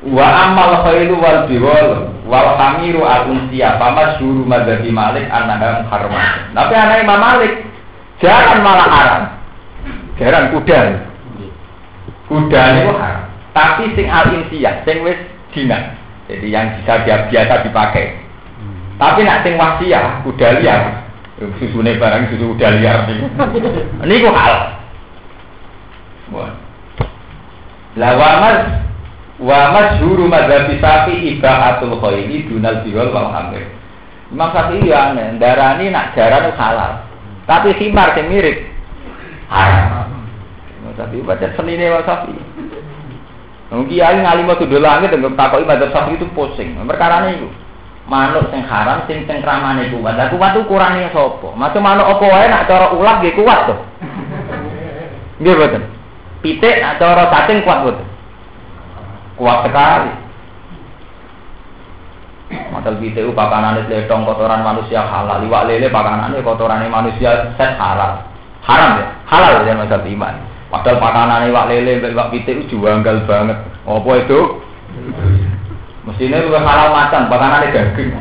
[0.00, 6.54] Wa amal khairu wal biwal wal hamiru al unsiya fama syuru madhabi malik annaha muharramah.
[6.54, 7.52] Tapi anak Imam Malik
[8.22, 9.22] jangan malah haram.
[10.14, 10.80] Jarang kuda.
[12.30, 13.26] Kuda itu haram.
[13.50, 15.18] Tapi sing al insiya, sing wis
[15.50, 15.98] dina.
[16.30, 18.14] Jadi yang bisa biasa dipakai.
[18.94, 21.02] Tapi nak sing wasiah, kuda liar.
[21.58, 24.54] Susune barang susu kuda liar Ini ku hal.
[27.98, 28.89] Lah wamas
[29.40, 33.64] Wa masyhuru madzhab Syafi'i ibahatul khairi dunal biwal wal hamir.
[34.28, 37.08] Imam Syafi'i ya aneh, darani nak jaran halal.
[37.48, 38.68] Tapi khimar sing mirip
[39.48, 40.12] haram.
[40.84, 42.42] Imam Syafi'i baca senine Imam Syafi'i.
[43.72, 46.76] Wong kiai ngalim waktu langit dengan takoki madzhab Syafi'i itu pusing.
[46.84, 47.48] Perkara itu
[48.04, 50.20] manuk sing haram sing cengkramane kuat.
[50.20, 51.48] Lah kuat kurangnya sapa?
[51.56, 53.74] Macam manuk apa wae nak cara ulah nggih kuat to.
[55.40, 55.82] Nggih boten.
[56.44, 58.09] Pitik nak cara cacing kuat boten
[59.40, 60.12] kuat sekali.
[62.50, 67.78] Model BTU pakanan itu letong kotoran manusia halal, iwak lele pakanan itu kotoran manusia set
[67.78, 68.26] halal,
[68.66, 70.34] haram ya, halal ya masa iman.
[70.66, 73.54] Padahal pakanan iwak lele, iwak BTU juanggal banget.
[73.86, 74.40] Apa itu?
[76.10, 78.10] Mestinya juga halal macan, pakanan daging.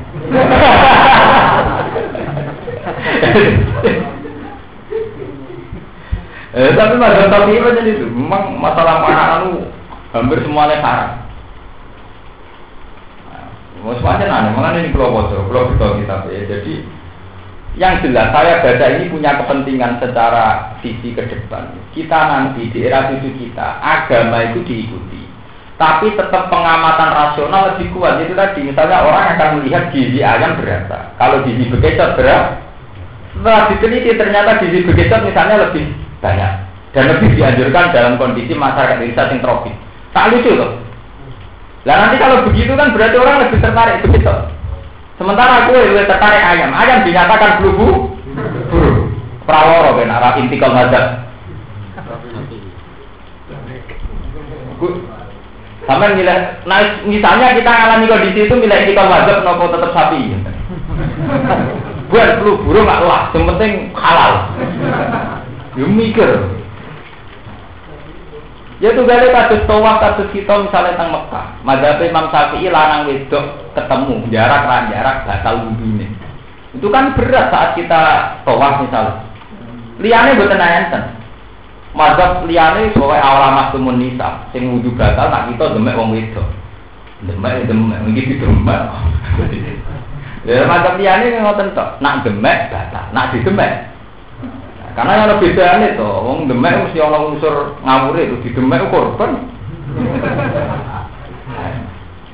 [6.54, 9.79] eh, tapi masalah tapi itu, memang masalah makanan
[10.14, 11.12] hampir semuanya haram.
[13.80, 16.28] Mau semuanya nanya, mengenai ini pulau bocor, pulau kita.
[16.28, 16.84] Jadi
[17.80, 21.72] yang jelas saya baca ini punya kepentingan secara sisi ke depan.
[21.96, 25.24] Kita nanti di era cucu kita agama itu diikuti,
[25.80, 28.20] tapi tetap pengamatan rasional lebih kuat.
[28.20, 32.60] Itu tadi misalnya orang akan melihat gizi ayam berapa, kalau gizi bekecot berapa.
[33.40, 35.88] Setelah diteliti ternyata gizi bekecot misalnya lebih
[36.20, 36.52] banyak
[36.92, 39.79] dan lebih dianjurkan dalam kondisi masyarakat desa yang tropis.
[40.14, 40.72] Tak lucu loh.
[41.88, 44.34] Lah nanti kalau begitu kan berarti orang lebih tertarik begitu.
[45.16, 46.72] Sementara aku lebih tertarik ayam.
[46.76, 48.04] Ayam dinyatakan bulu burung.
[49.48, 51.26] Praworo ben arah inti kau ngajak.
[55.90, 60.38] Sampai nilai, nah misalnya kita alami kondisi itu nilai kau ngajak nopo tetap sapi.
[62.14, 64.54] Buat flu burung nggak lah, yang penting halal.
[65.74, 66.59] Ya mikir.
[68.80, 71.52] Ya tuh gale kados tawaf kados kita misalnya teng Mekah.
[71.68, 76.08] Madzhab Imam Syafi'i lanang wedok ketemu jarak lan jarak batal wudune.
[76.72, 78.00] Itu kan berat saat kita
[78.48, 79.20] tawaf misalnya.
[80.00, 81.04] Liane mboten enten.
[81.92, 86.48] Madzhab liane soal awal tumun nisa sing wudu batal nak kita demek wong wedok.
[87.28, 88.82] Demek demek iki demek.
[90.48, 92.00] Ya madzhab liane ngoten tok.
[92.00, 93.89] Nak demek batal, nak didemek
[94.98, 99.32] karena yang lebih beda itu, wong demek mesti orang unsur ngawur itu di demek korban.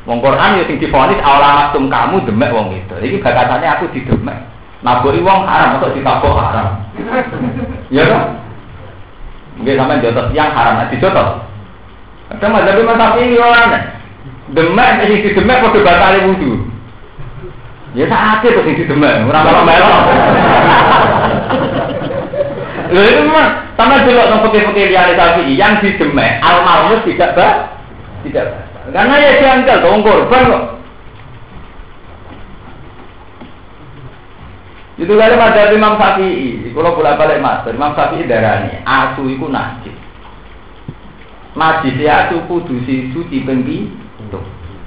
[0.06, 2.94] Wong Quran ya sing difonis awal tum kamu demek wong itu.
[2.94, 4.38] Iki bakatannya aku di demek.
[4.86, 6.86] Naboki wong haram atau ditabok haram.
[7.90, 8.38] Ya kan?
[9.58, 11.42] Mungkin sampai jotos yang haram, nah dijotos.
[12.30, 13.98] Ada mazhab Imam ini orang
[14.54, 16.70] Demek sing di demek padha batale wudu.
[17.98, 20.02] Ya sakit tuh sing di demek, ora melok-melok.
[22.92, 27.34] Loh itu memang sama dulu nang putih-putih liane sapi yang di demek al malmus tidak
[27.34, 27.74] bah
[28.22, 28.64] tidak bah.
[28.94, 30.64] Karena ya janggal dong korban kok.
[34.96, 39.92] Itu kali ada Imam Syafi'i, kalau bolak balik mas, Imam Syafi'i darani, asu itu najis.
[41.52, 43.92] Najis ya asu kudu suci pengki.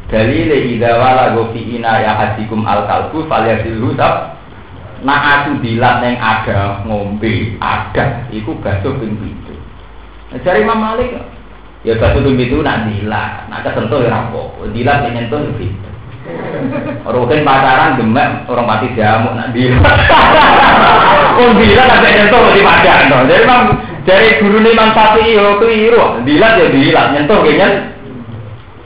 [0.08, 4.37] Dalile idza wala gofi ina ya hadikum al kalbu falyasilhu sab
[5.06, 9.54] Nah aku dilat yang ada ngombe, ada, itu basuh ping itu.
[10.34, 11.14] Nah, cari Imam Malik,
[11.86, 15.88] ya basuh ping itu nak dilat, nak kesentuh ya rampok, dilat yang nyentuh ya gitu.
[17.08, 19.98] Rukin pacaran demek orang mati jamu nak dilat.
[21.38, 23.06] Wong dilat ada nyentuh di pacaran.
[23.30, 23.62] Jadi Imam
[24.02, 27.94] dari guru Imam Syafi'i yo keliru, dilat ya dilat, nyentuh kayaknya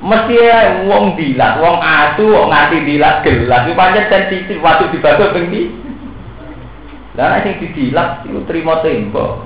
[0.02, 5.30] mesti ya wong dilat, wong asu, wong nganti dilat gelas, itu pancen sensitif waktu dibasuh
[5.30, 5.46] ping
[7.12, 9.44] lah nek sing didilat iku trimo tembok.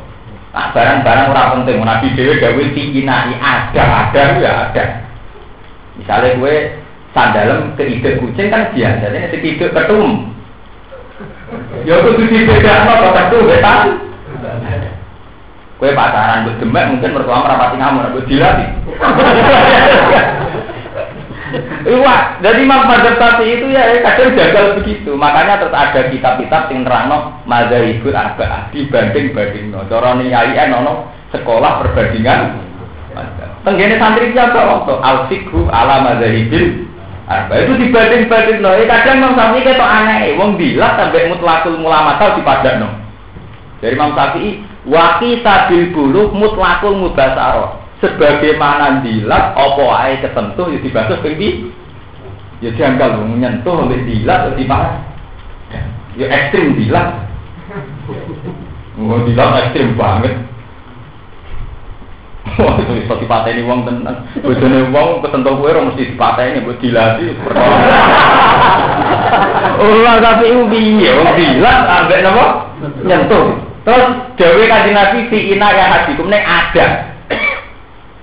[0.56, 4.84] Nah, barang-barang ora penting, Nabi dhewe gawe tingginai ada, ada ya ada.
[6.00, 6.54] Misalnya gue
[7.12, 10.36] sandalem ke ide kucing kan biasa, jadi si ide ketum
[11.86, 14.02] Ya kudu dibedakno kok tuh betan.
[15.76, 18.68] Kue pacaran buat demek mungkin mertua merapati kamu, buat dilatih.
[21.86, 25.14] Iya, jadi Imam Madzhab itu ya kadang gagal begitu.
[25.14, 29.86] Makanya terus ada kitab-kitab yang nerangno madzhabul arba'ah dibanding banding no.
[29.86, 32.66] Cara niyai nono sekolah perbandingan.
[33.62, 36.86] Tenggene santri siapa waktu al fikhu ala madzhabil
[37.26, 38.74] arba itu dibanding banding no.
[38.74, 42.42] Eh, kadang Imam Syafi'i ketok aneh, wong bilang sampai mutlakul mulamatal di
[42.82, 42.88] no.
[43.78, 47.85] Dari Imam Syafi'i Waki tabil bulu mutlakul mubasaro.
[47.96, 51.72] Sebagaimana dilat, opo ae ketentu ya dibasuh pengdi.
[52.60, 55.00] Ya janggal menyentuh sampai dilat di mana?
[56.16, 57.24] Ya ekstrim dilat.
[59.00, 60.36] Oh dilat ekstrim banget.
[62.56, 64.22] Wah, itu bisa dipateni wong tenan.
[64.40, 67.76] Bojone wong ketentu kowe ora mesti dipateni, mbok dilati perkara.
[69.82, 71.10] Ora tapi iku piye?
[71.20, 72.46] Wong dilat ambek napa?
[73.04, 73.60] Nyentuh.
[73.84, 77.15] Terus Dewi kaji Nabi si ina ya hadikum ada.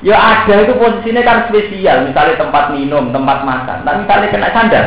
[0.04, 3.88] Ya ada itu posisinya kan spesial, misalnya tempat minum, tempat makan.
[3.88, 4.86] Nah misalnya kena sandal.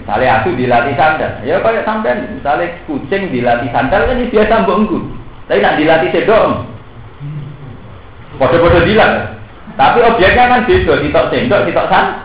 [0.00, 5.04] Misalnya aku dilatih sandal, ya kayak sampai misalnya kucing dilatih sandal kan biasa bongku.
[5.52, 6.64] Tapi nak dilatih sedok,
[8.40, 9.36] bodoh-bodoh dilat.
[9.76, 12.24] Tapi objeknya kan beda, sitok sendok, sitok sandal.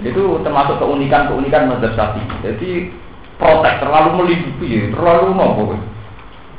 [0.00, 2.24] Itu termasuk keunikan-keunikan mazhab Syafi'i.
[2.40, 2.70] Jadi
[3.40, 5.72] protek terlalu melindungi, terlalu nopo.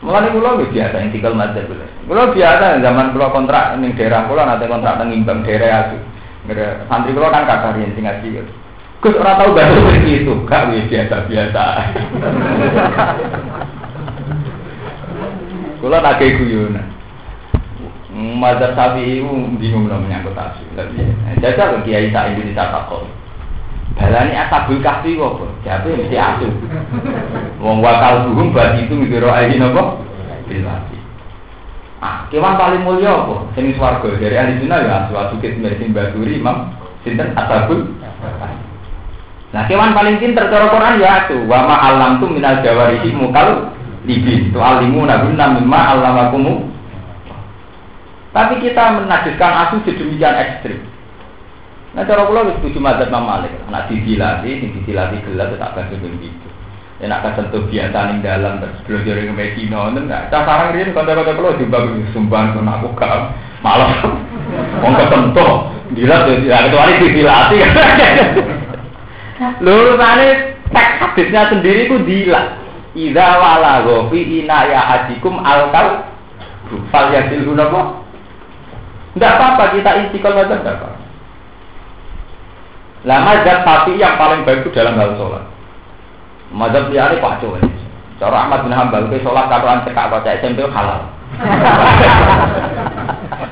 [0.02, 1.86] Mulane kula nggih biasa yang tinggal mazhab kula.
[2.10, 5.98] Kula biasa zaman kula kontrak ning daerah kula nanti kontrak teng Imbang daerah aku.
[6.90, 8.50] Santri kula kan kakak yang tinggal ngaji.
[9.02, 11.64] Gus ora tau gak seperti itu, gak wis biasa-biasa.
[15.82, 16.86] Kula tak kayak guyonan.
[18.14, 19.26] Mazhab Syafi'i
[19.58, 20.70] bingung lah menyangkut tafsir.
[21.42, 23.10] Jajal Kiai Sa'id bin Takok.
[23.92, 26.48] Balani asabul kahfi kok, jadi mesti asu.
[27.60, 30.00] Wong wakal burung bagi itu mikir ayi nopo,
[30.48, 30.98] bilati.
[32.02, 33.46] Ah, kewan paling mulia apa?
[33.54, 36.74] Sing swarga dari ahli sunnah ya asu kit mesin baturi imam
[37.06, 37.94] sinten asabul.
[39.54, 41.46] Nah, kewan paling pinter cara Quran ya asu.
[41.46, 43.70] Wa ma alam tu minal jawarihi mukal
[44.10, 44.50] libin.
[44.50, 46.74] Tu alimu nabunna mimma alamakumu.
[48.34, 50.82] Tapi kita menajiskan asu sedemikian ekstrim.
[51.92, 53.52] Nah cara kula wis setuju madzhab Imam Malik.
[53.68, 56.48] Nak didilati, sing didilati gelas tak kasih begitu.
[57.04, 60.30] Ya nak kesentuh biasa ning dalam terus belajar ing Medina ngoten enggak.
[60.30, 63.34] Cah sarang riyen kanca-kanca kula dimbang sumbang kon aku gak
[63.66, 63.90] malah
[64.86, 65.52] wong kesentuh
[65.98, 67.58] dilat ya kecuali didilati.
[69.66, 70.28] Lurusane
[70.78, 72.62] teks hadisnya sendiri ku dilat.
[72.94, 76.06] Idza wala fi ina ya hadikum alkal
[76.94, 77.98] fal yasil hunapa?
[79.18, 81.01] Enggak apa-apa kita istiqomah enggak apa-apa.
[83.02, 85.42] Lah mazhab sapi yang paling baik itu dalam hal sholat.
[86.54, 87.74] Mazhab liane kacau ini.
[88.22, 91.02] Cara Ahmad bin Hambal ke sholat katoan cekak baca SMP halal.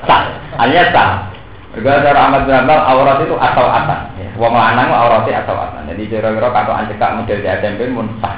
[0.06, 0.22] sah,
[0.62, 1.26] hanya sah.
[1.74, 4.14] Juga cara Ahmad bin Hambal aurat itu asal asan.
[4.22, 5.90] Ya, wong lanang auratnya asal asan.
[5.90, 8.38] Jadi kira-kira katoan cekak model di SMP pun sah.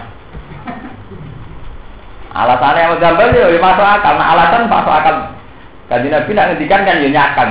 [2.31, 4.15] Alasannya Ahmad bin Hambal ya masuk akal.
[4.15, 5.15] Nah alasan masuk akal.
[5.91, 7.49] Kaji Nabi nak ngendikan kan ya nyakan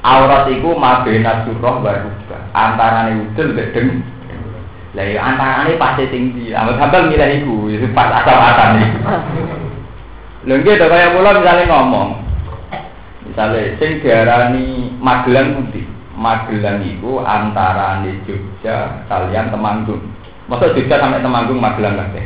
[0.00, 4.00] aurat iku mabena surah wa rubah antarane udel gedeng.
[4.96, 6.50] Lah ya antarane pasti tinggi.
[6.56, 7.54] Amat hambal milih iku
[7.92, 8.98] pas asal-asal iku.
[10.48, 11.36] Lho nggih to kaya kula
[11.68, 12.10] ngomong.
[13.28, 15.86] Misale sing diarani Magelang putih
[16.16, 20.02] Magelang iku antarane Jogja kalian Temanggung.
[20.48, 22.24] Masa Jogja sampai Temanggung Magelang kabeh?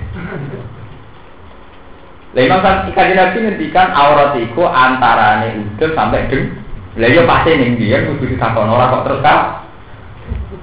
[2.35, 6.64] Lah Imam Kanjeng Nabi ngendikan aurat iku antarane udel sampai deng
[6.95, 9.67] lah iya pasti ning dia kudu ditakon ora kok terus kan.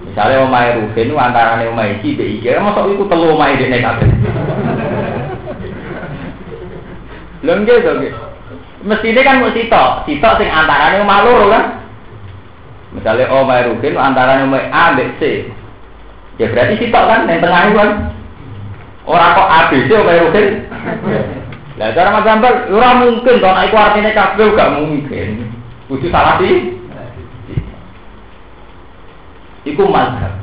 [0.08, 4.08] Misalnya omahe Ruhin antarane omahe iki mbek iki, mosok iku telu omahe dene kabeh.
[7.44, 8.14] Lha nggih to nggih.
[8.82, 11.64] Mestine kan mesti sitok, sitok sing antarane omah loro kan.
[12.96, 15.52] Misalnya omahe Ruhin antarane omahe A mbek C.
[16.40, 17.90] Ya berarti sitok kan yang tengah kan.
[19.04, 20.48] Ora kok ABC omahe Ruhin.
[21.76, 25.51] Lah cara Mas Gambal ora mungkin to nek iku artine kabeh gak mungkin.
[25.92, 26.80] Kudu salah di
[29.68, 30.40] Iku mazhab.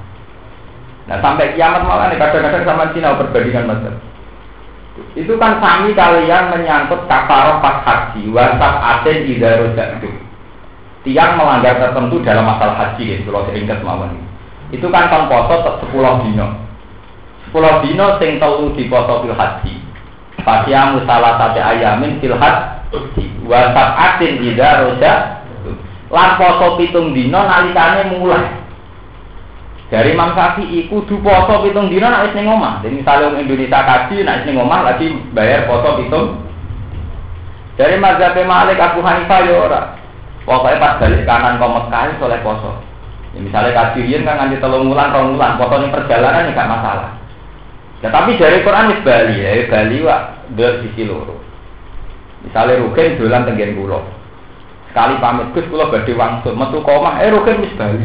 [1.08, 3.96] Nah sampai kiamat malah nih kadang-kadang sama Cina perbandingan mazhab.
[5.16, 10.10] Itu kan kami kalian menyangkut kafaroh pas haji, wasaf aten itu.
[11.06, 14.18] Tiang melanggar tertentu dalam masalah haji, ya, kalau ingat mawon.
[14.74, 16.58] Itu kan kan poso sepuluh dino.
[17.48, 19.74] Sepuluh dino sing telu di poso fil haji.
[20.42, 23.26] Pasiamu salah satu ayamin fil haji.
[23.48, 25.37] Wasaf aten ida roja
[26.08, 28.48] lan poso pitung dino nalikane mulai.
[29.88, 32.84] Dari Imam Syafi'i kudu poso pitung dino nek wis ning omah.
[32.84, 36.44] Jadi misalnya orang Indonesia kaji nek ning omah lagi bayar poso pitung.
[37.78, 39.82] Dari mazhab Malik Abu Hanifah ya ora.
[40.42, 42.72] Pokoknya pas balik kanan kau Mekah soleh poso.
[43.36, 47.10] Ya, misalnya kajian kan nganti telung bulan, rong ini perjalanan ya gak masalah.
[48.00, 50.20] Ya tapi dari Quran wis Bali ya, Bali wak
[50.56, 51.36] dua sisi loro.
[52.42, 54.17] Misalnya Rukin dolan tenggen pulau.
[54.98, 58.02] Sekali pamit Gus kula badhe wangsul metu komah, eh Rukin wis Bali.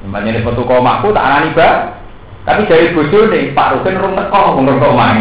[0.00, 2.00] Namanya nih metu komahku tak anani ba.
[2.48, 5.20] Tapi dari nih Pak Rukin rung teko wong komah.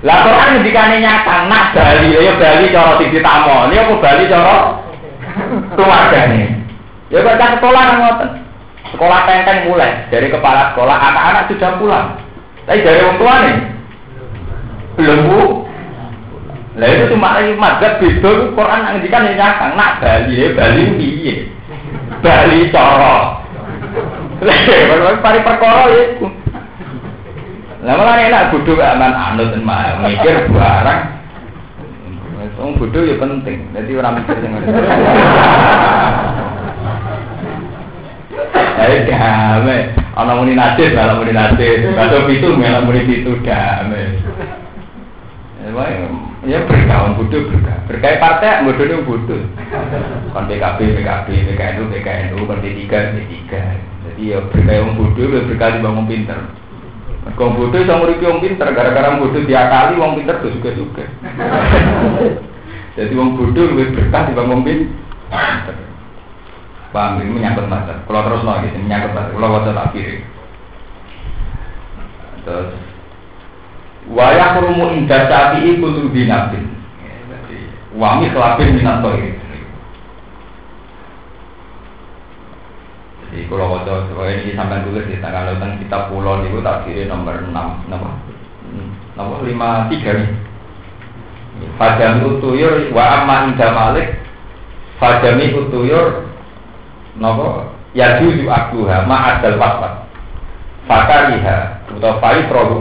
[0.00, 4.56] Lah Quran ngendikane nyata nak Bali ya Bali cara sing ditamoni apa Bali cara
[5.76, 6.40] keluargane.
[7.12, 8.30] Ya cah sekolah ngoten.
[8.88, 12.08] Sekolah tenteng mulai dari kepala sekolah anak-anak sudah pulang.
[12.64, 13.34] Tapi dari orang tua
[14.96, 15.59] belum bu.
[16.78, 21.50] Lah itu cuma lagi mazhab beda Quran ngendikan ya nyakang nak Bali ya Bali piye?
[22.22, 23.42] Bali cara.
[24.38, 26.02] Lah pari perkara ya.
[27.82, 29.50] Lah malah enak bodoh aman anut
[30.06, 31.00] mikir barang.
[32.60, 33.66] Wong bodoh ya penting.
[33.74, 34.52] Jadi orang mikir sing
[38.80, 39.92] Ayo damai.
[40.16, 41.92] Ana muni nasib, ana muni nasib.
[41.92, 44.16] Kado pitu, ana muni pitu damai.
[46.40, 47.84] Ya berkawan bodoh berkah.
[47.84, 49.40] Berkah partai bodoh itu bodoh.
[50.32, 53.52] Kon PKB, PKB, PKNU, PKNU, kon P3, P3.
[54.00, 56.38] Jadi ya berkah yang bodoh, ya berkah di bangun pinter.
[57.36, 61.04] Kau bodoh sama nguripi wong pinter, gara-gara bodoh diakali wong pinter tuh juga juga.
[62.96, 65.76] Jadi wong bodoh lebih berkah di bangun pinter.
[66.90, 68.02] Paham ini menyangkut mata.
[68.02, 69.30] Kalau terus lagi gitu, menyangkut mata.
[69.30, 70.16] Kalau waktu tak kiri.
[72.42, 72.68] Terus
[74.10, 76.66] waya kurumu indah sapi iku tuh binabin.
[77.94, 79.34] Wami kelapin minat toy.
[83.30, 87.06] Jadi kalau waktu kalau ini sampai tulis di tanggal tentang kita pulau itu tak kiri
[87.06, 88.14] nomor enam, nomor
[89.14, 90.30] nomor lima tiga nih.
[91.78, 94.16] Fajami utuyur wa amma indah malik
[94.96, 96.28] Fajami utuyur
[97.20, 100.06] nopo ya juju akuha ma adal waswat
[100.86, 102.80] fakariha atau fai produk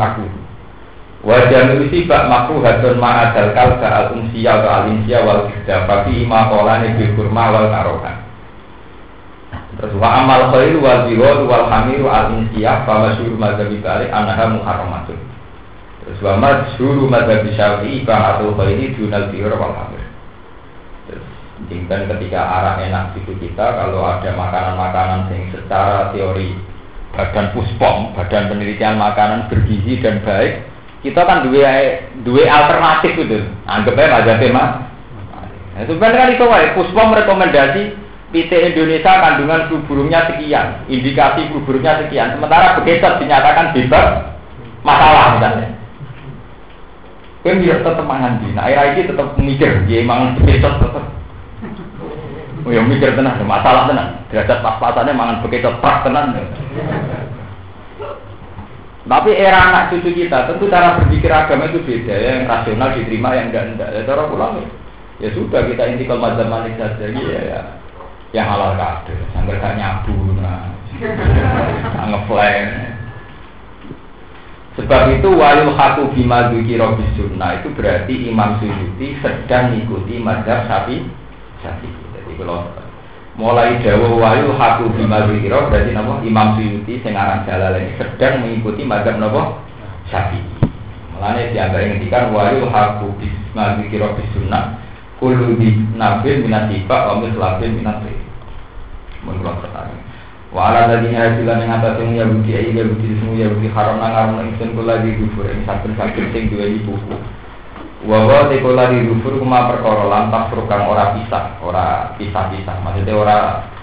[1.20, 1.76] wajah
[2.08, 6.48] bak makruh hatun ma adal kalka al unsiya atau al insiya wal kida fafi ima
[6.48, 8.18] kolane bil kurma wal karokan
[9.76, 14.46] terus wa amal khair wal bihol wal hamir al insiya fa masyhur madzhab balik anaha
[14.52, 15.20] muharramatun.
[16.04, 20.04] Terus wa masyhur madzhab syafi'i fa atul khairi dunal bihor wal hamir
[21.68, 26.56] dan ketika arah enak itu kita kalau ada makanan-makanan yang secara teori
[27.12, 30.64] badan puspom, badan penelitian makanan bergizi dan baik,
[31.00, 33.40] kita kan dua dua alternatif itu.
[33.64, 34.64] Anggapnya aja tema.
[35.76, 37.84] Nah, sebenarnya kan itu wae puspom rekomendasi
[38.30, 42.36] PT Indonesia kandungan flu sekian, indikasi flu sekian.
[42.36, 44.36] Sementara begitu dinyatakan bebas
[44.84, 45.70] masalah misalnya.
[47.40, 51.08] Kan dia tetap mangan nah air ini tetap mikir, dia emang begitu tetap
[52.68, 54.20] Oh ya mikir tenang, masalah tenang.
[54.28, 56.36] Derajat pas-pasannya mangan begitu pas tenang.
[59.10, 63.34] Tapi era anak cucu kita tentu cara berpikir agama itu beda ya, yang rasional diterima
[63.34, 63.90] yang enggak enggak.
[63.90, 64.62] Ya cara pulang
[65.18, 67.62] ya sudah kita intikal mazhab malik saja ya, ya
[68.30, 70.70] yang halal kade, sambil gak nyabu, nah,
[72.06, 72.94] ngeflame.
[74.78, 81.04] Sebab itu walil hatu bima dzikira sunnah itu berarti Imam Suyuti sedang mengikuti mazhab Syafi'i.
[81.66, 82.70] Syafi'i kalau
[83.38, 88.82] mulai Jawa Wahyu Haku Bima Zikiro berarti nama Imam Suyuti sing aran ini sedang mengikuti
[88.88, 89.62] madhab napa
[90.10, 90.66] Syafi'i.
[91.14, 94.80] Mulane dianggap ngendikan Wahyu Haku Bima Zikiro bisunnah
[95.20, 98.00] kulu di nabil minat tiba wa mislabin minat.
[99.20, 100.00] Menurut pertanyaan.
[100.50, 104.34] Wa ala tadi hasilan yang atas yang Yahudi ayi Yahudi semua Yahudi haram nang haram
[104.34, 106.98] nang isun kula di kufur yang sakit sakit sing dua ibu
[108.00, 112.80] Wawa tekola di rufur kuma perkara lantas program ora pisah, ora pisah-pisah.
[112.80, 113.38] Maksudnya ora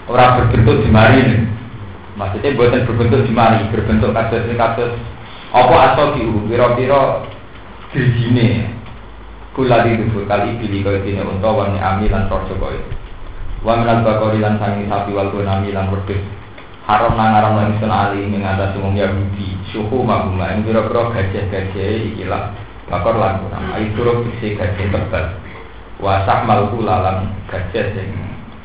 [0.09, 1.41] ora berbentuk jemari nih.
[2.17, 4.89] Maksudnya buatan berbentuk jemari, berbentuk kasus ini kasus
[5.53, 7.29] apa asal diu, piro-piro
[7.93, 8.73] dirjine.
[9.53, 12.73] Kula di rufur kali pilih kau ini untuk wani ami lan torjo kau
[13.61, 16.21] Wa bakori lan sangi sapi wal gunami lan wedus.
[16.89, 19.29] Haram nang haram lan sun ali mengatasi umum.
[19.69, 25.25] Suhu maguma yang piro-piro gajah-gajah ikilah Bakor lan kurang Ayo turut isi gajah tebal.
[25.99, 28.09] Wasak malku lalang gajah sing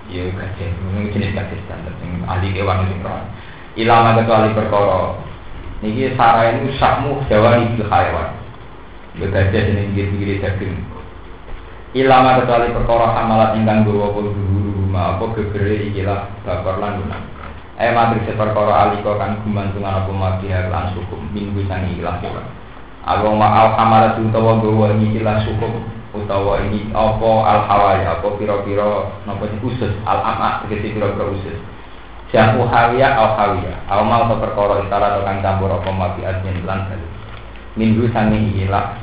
[0.06, 3.18] Iya gajah Ini jenis gajah standar Sing ahli kewan sing roh
[3.74, 5.16] Ilama kecuali perkara.
[5.82, 8.30] Niki sarai ini sakmu jawa ibil hayawan
[9.18, 10.76] Gajah ini pinggir-pinggir daging.
[11.92, 17.20] Ilama kecuali perkara hamalat ingkang pun guru huma apa gegere ikilah bakor lan guna
[17.76, 21.20] Eh matri seperkara aliko kan gumantungan apa sukum.
[21.36, 22.61] Minggu sangi ikilah sira
[23.02, 25.82] Aku ma al kamara utawa gawa ini ikilah sukum
[26.14, 29.90] utawa ini apa al hawaya apa pira-pira napa usus.
[30.06, 31.58] Al ama tegese pira-pira usus.
[32.30, 37.04] Jamu hawiya al hawiya Al mal perkara istara kang campur apa mabi admin lan bali
[37.76, 38.96] Minggu sangi ikilah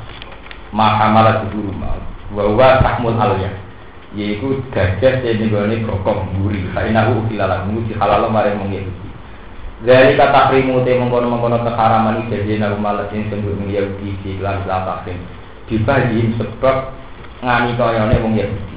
[0.74, 2.00] Mahamala guru mal
[2.34, 3.54] Wa tahmul aliyah.
[4.10, 6.66] Yaitu gajah yang nenggone gokong guri.
[6.74, 8.74] Kainahu filalah muji halal mare mung
[9.80, 12.60] dari kata krimu te mengkono mengkono keharaman itu jadi
[13.32, 15.16] sembur mung Yahudi di kelas takrim
[15.72, 16.92] dibagi sebab
[17.40, 18.76] ngani koyone mung Yahudi.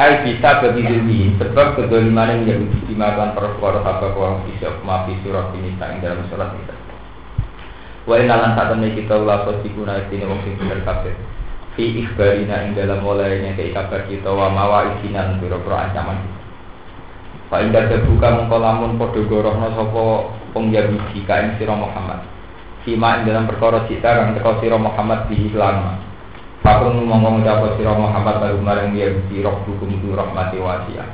[0.00, 0.96] Bisa begitu
[1.40, 6.52] sebab kedoliman yang Yahudi dimakan perkara apa kurang bisa maafi surat ini sang dalam surat
[6.52, 6.74] kita.
[8.04, 11.16] Wa inalan saat ini kita ulah sosikuna istine wong sing bener kabeh.
[11.76, 16.39] Fi ikhbarina ing dalam mulainya ke kabar kita wa mawa isinan pira-pira ancaman
[17.50, 22.22] Fa inda terbuka mengko lamun padha gorohna sapa wong Yahudi ing sira Muhammad.
[22.86, 25.98] Sima ing dalam perkara cita kang teko sira Muhammad di lan.
[26.62, 31.10] Fakun ngomong ngucap sira Muhammad baru marang Yahudi roh hukum du rahmati wasiah.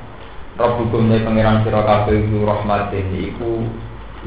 [0.61, 3.65] Roh hukum ne pangeran sira kabeh du rahmatin iku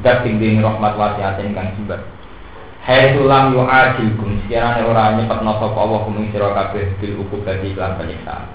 [0.02, 2.02] dat tinggi rahmat wasiatin kang jembar.
[2.82, 7.78] Hai tulang yu adilkum sekiranya orang nyepet no sapa Allah kuming sira kabeh bil ukubati
[7.78, 8.50] lan penyiksaan.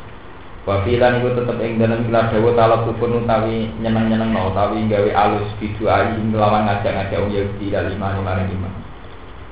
[0.64, 5.10] Wa filan iku tetep ing dalam gelar dawa talak kupun utawi nyeneng-nyeneng no utawi gawe
[5.12, 8.70] alus bidu ayi ngelawan ngajak-ngajak wong Yahudi lima lima lima.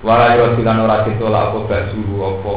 [0.00, 2.56] Wala yo silan ora ditolak apa basuru apa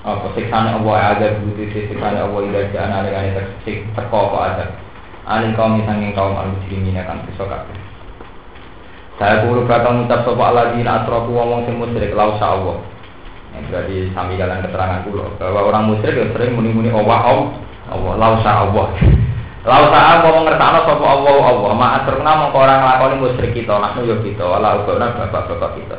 [0.00, 4.66] apa siksane Allah ada butuh siksane Allah ida jana dengan tersik teko apa ada.
[5.24, 7.78] Alin kaum sanging kaum al-muslimin akan bisa kabeh.
[9.20, 12.80] Saya puluh kata ngucap sopa lagi asrofu ngomong sing musyrik Allah.
[13.50, 17.46] Berarti sami kalian keterangan kulo bahwa orang musyrik yang sering muni-muni Allah Allah
[17.90, 18.88] Allah lau Allah.
[19.60, 21.72] Lau Allah ngomong ngertakno sopa Allah Allah.
[21.76, 25.96] Ma asruna mongko orang lakoni musyrik kita naknu yo kita wala ubana bapak-bapak kita.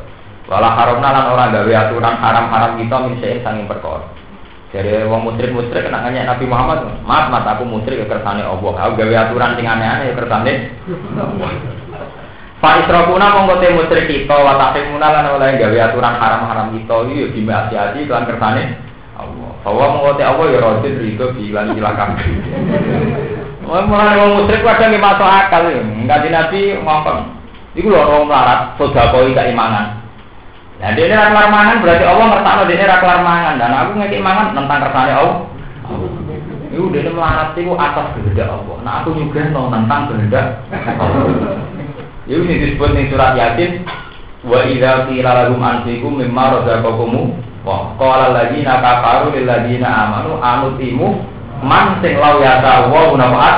[0.50, 4.04] Wala haramna lan orang gawe aturan haram-haram kita min sein perkara.
[4.72, 8.74] Jadi wong musyrik musyrik kena nanya Nabi Muhammad, mas mas aku musyrik ya kersane Allah.
[8.88, 10.54] Aku gawe aturan sing aneh-aneh ya kersane
[12.62, 17.22] Pak Isrofuna mongko te musyrik kita wa taqimuna lan oleh gawe aturan haram-haram kita iki
[17.26, 18.78] yo dimaksiati lan kersane
[19.18, 19.50] Allah.
[19.66, 22.22] Bahwa mongko te Allah ya rajin rido bilan silakan.
[23.66, 25.82] Wong mulane wong musyrik kadang nggih masuk akal ya.
[25.82, 27.20] Enggak Nabi ngomong.
[27.74, 29.98] Iku lho orang melarat sedekah keimanan.
[30.82, 34.18] Nah, dia ini kelar mangan berarti Allah ngertakno dia ini kelar mangan dan aku ngeki
[34.22, 35.38] mangan tentang kersane Allah.
[36.70, 38.78] Iku dia melarat itu atas kehendak Allah.
[38.86, 40.62] Nah aku no tentang kehendak.
[42.32, 43.84] Itu disebut di surat Yasin.
[44.48, 51.22] Wa idza qila lahum anfiqu mimma razaqakum wa qala alladziina kafaru lil ladziina amanu anutimu
[51.62, 52.58] man sing law ya
[52.90, 53.58] wa nafaat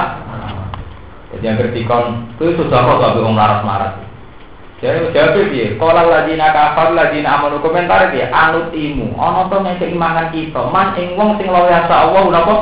[1.33, 3.93] jadi yang bertikon itu sudah kok tapi orang laras-laras
[4.83, 9.15] jadi jawab dia qala alladziina kafaru ladziina amanu komentar dia anutimu.
[9.15, 12.55] Ana to nek keimanan kita man ing wong sing law ya wa napa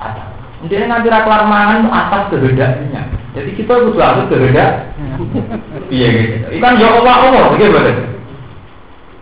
[0.00, 0.24] ada.
[0.64, 3.12] Dia nanti raklar mangan atas kehendaknya.
[3.36, 4.90] Jadi kita butuh harus kehendak.
[5.90, 6.34] Iya gitu.
[6.62, 7.96] Ikan ya Allah Allah gitu betul.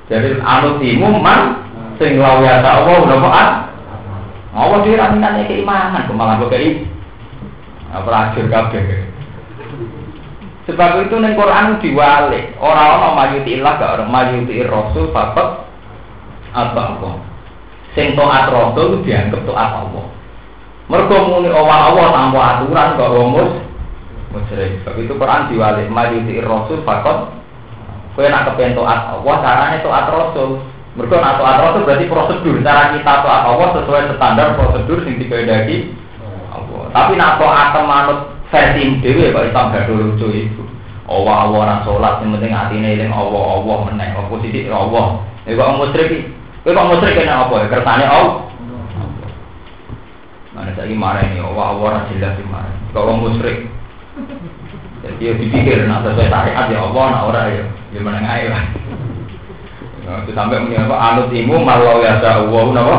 [0.06, 1.66] Jadi anu timu man
[1.96, 3.50] sing lawa ta Allah napa at.
[4.56, 6.84] Allah dhewe ra minane keimanan kemalan kok kei.
[7.92, 8.84] Apa akhir kabeh.
[10.66, 15.62] Sebab itu neng Quran diwale orang orang mayuti ilah gak orang mayuti rasul fakat
[16.52, 17.10] apa apa.
[17.94, 20.06] Sing taat rasul dianggap taat Allah.
[20.86, 23.65] Mergo muni Allah Allah tanpa aturan kok rumus
[24.36, 24.84] musyrik.
[24.84, 27.32] Sebab itu Quran diwalik maju di Rasul fakot.
[28.16, 30.60] Kue nak kepengen toat Allah, caranya toat Rasul.
[30.96, 32.56] Mereka nak toat Rasul berarti prosedur.
[32.64, 35.92] Cara kita toat Allah sesuai standar prosedur yang dikehendaki.
[36.92, 38.18] Tapi nak toat manut
[38.48, 40.62] versi dewi kok Islam gak lucu itu.
[41.06, 44.10] Allah Allah orang sholat yang penting hati ini yang Allah Allah meneng.
[44.16, 45.06] Apa sih Allah?
[45.44, 46.10] Ini kok musyrik?
[46.64, 47.68] Kue kok musyrik kena apa?
[47.68, 48.42] Kersane Allah.
[50.56, 52.72] Mana saya marah ini, Allah Allah jelas sih marah.
[52.96, 53.68] Kalau musyrik,
[55.04, 58.64] jadi ya dipikir, nah sesuai syariat ya Allah, nah orang ya, ya ngai lah.
[60.24, 60.96] Itu sampai punya apa?
[60.96, 62.98] Anut imu malau ya Allah, napa?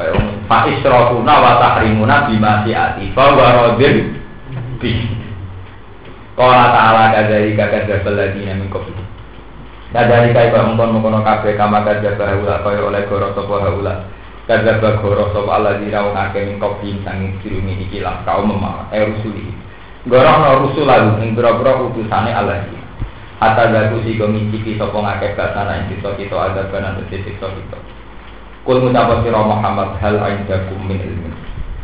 [0.00, 0.16] Kayak
[0.48, 4.16] Pak Isrofuna wa tahrimuna bima si'ati fa wa radin
[4.80, 4.96] bi.
[6.34, 8.96] Qala ta'ala kadari kakak lagi min qabli.
[9.92, 13.94] Kadari kaya mengkon mengkono kabeh kama kadzaba haula kaya oleh goro sapa haula.
[14.48, 18.88] Kadzaba goro sapa Allah dira wong akeh min qabli sanging dirumi iki lah kaum memang
[18.90, 19.52] eh rusuli.
[20.08, 22.80] Gorono rusul lalu ing boro-boro utusane Allah iki.
[23.36, 27.78] Hatta gagu si ngicipi sapa ngakeh basana ing kita kita ada banan siksa kita.
[28.64, 31.32] Kul ngucap sira Muhammad hal aindakum min ilmin.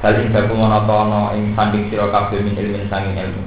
[0.00, 3.42] Hal ing daku ana ta ana ing sanding sira kabeh min ilmin sanging ilmu.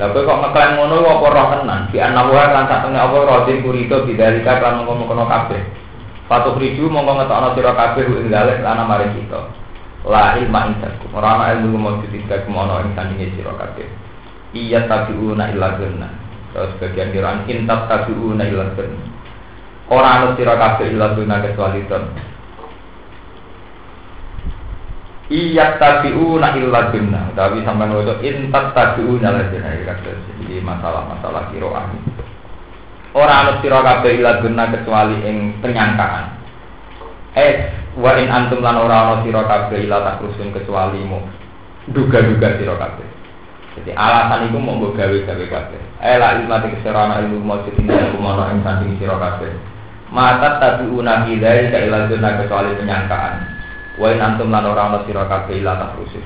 [0.00, 1.80] Kowe kok ngeklaim ngono apa roh tenan?
[1.92, 5.60] Di anawa lan sak temne apa rodin kurito bidalika kan mongko-mongko kabeh.
[6.24, 9.59] Patuh riju mongko ngetokno sira kabeh ing dalek lan mari kita.
[10.08, 11.12] La ilma indakum.
[11.12, 13.84] Ora ana ilmu mujud indakum ana ing sandinge sira kabeh.
[14.56, 16.08] Iya tabiuna illa gurna.
[16.56, 19.04] Terus bagian kiran intab tabiuna illa gurna.
[19.92, 22.04] Ora ana sira kabeh illa gurna kecuali don.
[25.28, 27.22] Iya tabiuna illa gurna.
[27.36, 30.28] Tapi sampean waca intab tabiuna illa gurna.
[30.40, 31.86] Jadi masalah-masalah kiroah.
[33.12, 36.40] Ora ana sira kabeh illa gurna kecuali ing penyangkaan.
[37.36, 41.18] Eh, wa in antum lan ora ana sira kabeh illa takrusun kecuali mu
[41.90, 43.08] duga-duga sira kabeh.
[43.80, 45.80] Jadi alasan itu mau gue gawe-gawe kabeh.
[46.02, 47.38] Eh la ilmu te kesera ilmu
[47.78, 49.50] ing dalem kumono ing sanding sira kabeh.
[50.10, 53.34] Mata tapi una hidai ka ila kecuali penyangkaan.
[53.98, 56.24] Wa in antum lan ora ana sira kabeh ila takrusun.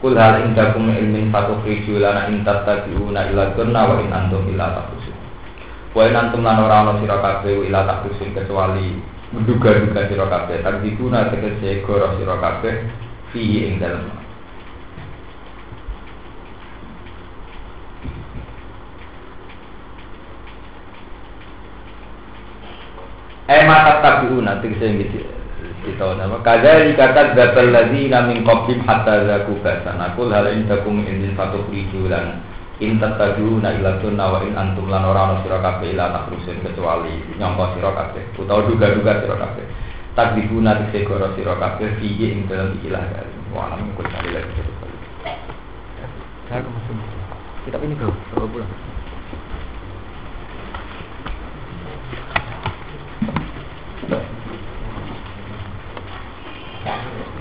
[0.00, 5.16] Kul hal indakum ilmin fatukhriju lana in tattabi'una ila gurna wa in antum ila takrusun.
[5.92, 8.96] Wa in antum lan ora ana sira kabeh ila takrusun kecuali
[9.30, 10.58] menduga-duga sira kabeh.
[10.62, 12.74] Takdibuna tegese goro sira kabeh
[13.30, 14.10] fi ing dalem.
[23.50, 25.20] Eh mata tabiuna tegese gitu.
[25.80, 31.32] Kita nama kadali kata zatal ladina min qablim hatta zaku basan aku hal indakum indin
[31.32, 31.64] fatu
[32.80, 36.64] lan in tattabiuna ila sunna wa in antum lan ora ana sira kabeh ila takrusin
[36.64, 38.24] kecuali nyangka sira kabeh.
[38.40, 39.68] Utawa duga-duga sira kabeh.
[40.16, 44.28] Takdibuna tegese goro sira kabeh fihi ing dalam ikilah kali wa kul kali.
[44.32, 44.48] Lagi
[46.48, 46.64] saya
[47.84, 48.10] ini bro.
[56.80, 57.39] Nak